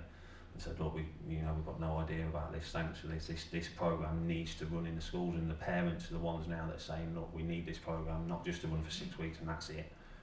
[0.54, 2.66] and said, look, we, you know, we've got no idea about this.
[2.72, 3.28] Thanks for this.
[3.28, 5.36] This, this program needs to run in the schools.
[5.36, 8.28] And the parents are the ones now that are saying, look, we need this program,
[8.28, 9.78] not just to run for six weeks and that's it.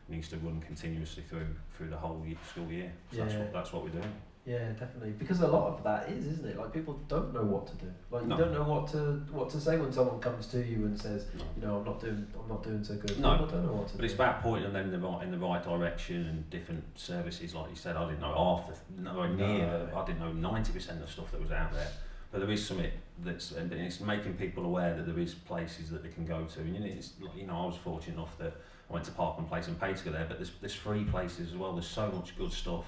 [0.08, 2.92] It needs to run continuously through through the whole school year.
[3.12, 4.12] So that's what that's what we're doing.
[4.46, 5.10] Yeah, definitely.
[5.18, 6.56] Because a lot of that is, isn't it?
[6.56, 7.92] Like people don't know what to do.
[8.12, 8.36] Like No.
[8.38, 8.98] you don't know what to
[9.32, 11.44] what to say when someone comes to you and says, No.
[11.56, 13.18] you know, I'm not doing I'm not doing so good.
[13.18, 13.32] No.
[13.32, 14.04] People don't know what to But do.
[14.04, 17.56] it's about pointing them in the right in the right direction and different services.
[17.56, 19.88] Like you said, I didn't know half the nowhere near.
[19.92, 19.98] No.
[20.00, 21.88] I didn't know ninety percent of the stuff that was out there.
[22.30, 22.90] But there is something
[23.24, 26.60] that's and it's making people aware that there is places that they can go to.
[26.60, 28.52] And you know, it's you know, I was fortunate enough that
[28.88, 30.26] I went to Parkland Place and paid to go there.
[30.28, 31.72] But there's there's free places as well.
[31.72, 32.84] There's so much good stuff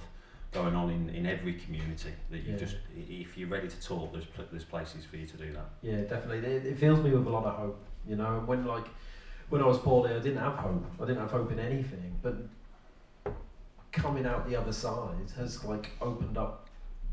[0.51, 2.57] going on in, in every community that you Yeah.
[2.57, 5.69] just if you're ready to talk, there's pl- there's places for you to do that.
[5.81, 6.39] Yeah, definitely.
[6.49, 7.79] It, it fills me with a lot of hope.
[8.07, 8.87] You know, when like
[9.49, 10.85] when I was poorly, I didn't have hope.
[11.01, 12.19] I didn't have hope in anything.
[12.21, 12.35] But
[13.91, 16.67] coming out the other side has like opened up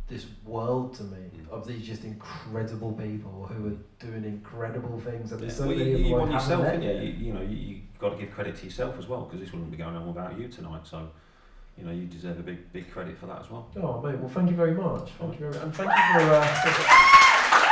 [0.09, 1.49] this world to me Mm.
[1.51, 5.33] of these just incredible people who are doing incredible things.
[5.33, 5.47] And Yeah.
[5.47, 7.03] there's so well, many you, you want yourself, innit?
[7.19, 9.53] You, you know, you, you got to give credit to yourself as well because this
[9.53, 10.87] wouldn't be going on without you tonight.
[10.87, 11.09] So,
[11.79, 13.69] you know, you deserve a big, big credit for that as well.
[13.77, 15.11] Oh mate, well thank you very much.
[15.19, 15.63] Thank you very much.
[15.63, 17.63] And thank you for uh,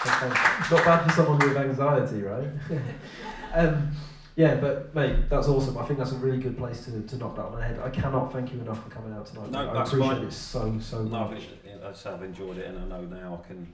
[0.70, 2.48] Not bad for someone with anxiety, right?
[3.54, 3.90] um,
[4.36, 5.76] yeah, but mate, that's awesome.
[5.78, 7.78] I think that's a really good place to, to knock that on the head.
[7.82, 9.50] I cannot thank you enough for coming out tonight.
[9.50, 9.70] No, mate.
[9.70, 10.24] I that's appreciate fine.
[10.26, 11.42] it so so No, much.
[11.42, 13.72] I've, as I say, I've enjoyed it and I know now I can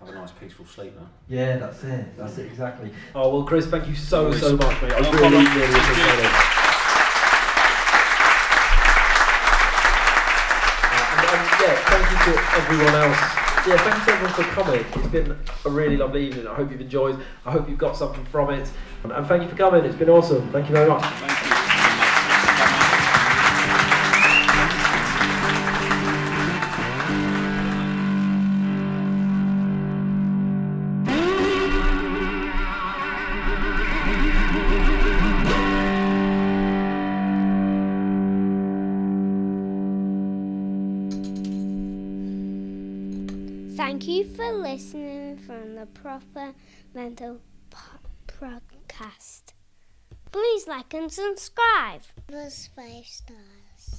[0.00, 1.08] have a nice peaceful sleep now.
[1.28, 2.16] Yeah, that's it.
[2.16, 2.90] That's it exactly.
[3.14, 4.92] Oh well, Chris, thank you so so much, mate.
[4.92, 6.32] I really, really appreciate it.
[10.92, 13.46] Uh, yeah, thank you to everyone else.
[13.66, 14.84] Yeah, thank you everyone for coming.
[14.94, 16.46] It's been a really lovely evening.
[16.46, 17.18] I hope you've enjoyed.
[17.44, 18.70] I hope you've got something from it.
[19.02, 19.84] And thank you for coming.
[19.84, 20.48] It's been awesome.
[20.52, 21.55] Thank you very much.
[44.52, 46.54] listening from the Proper
[46.94, 47.40] Mental
[48.28, 49.42] Podcast.
[50.30, 52.02] Please like and subscribe.
[52.26, 53.55] Plus five stars.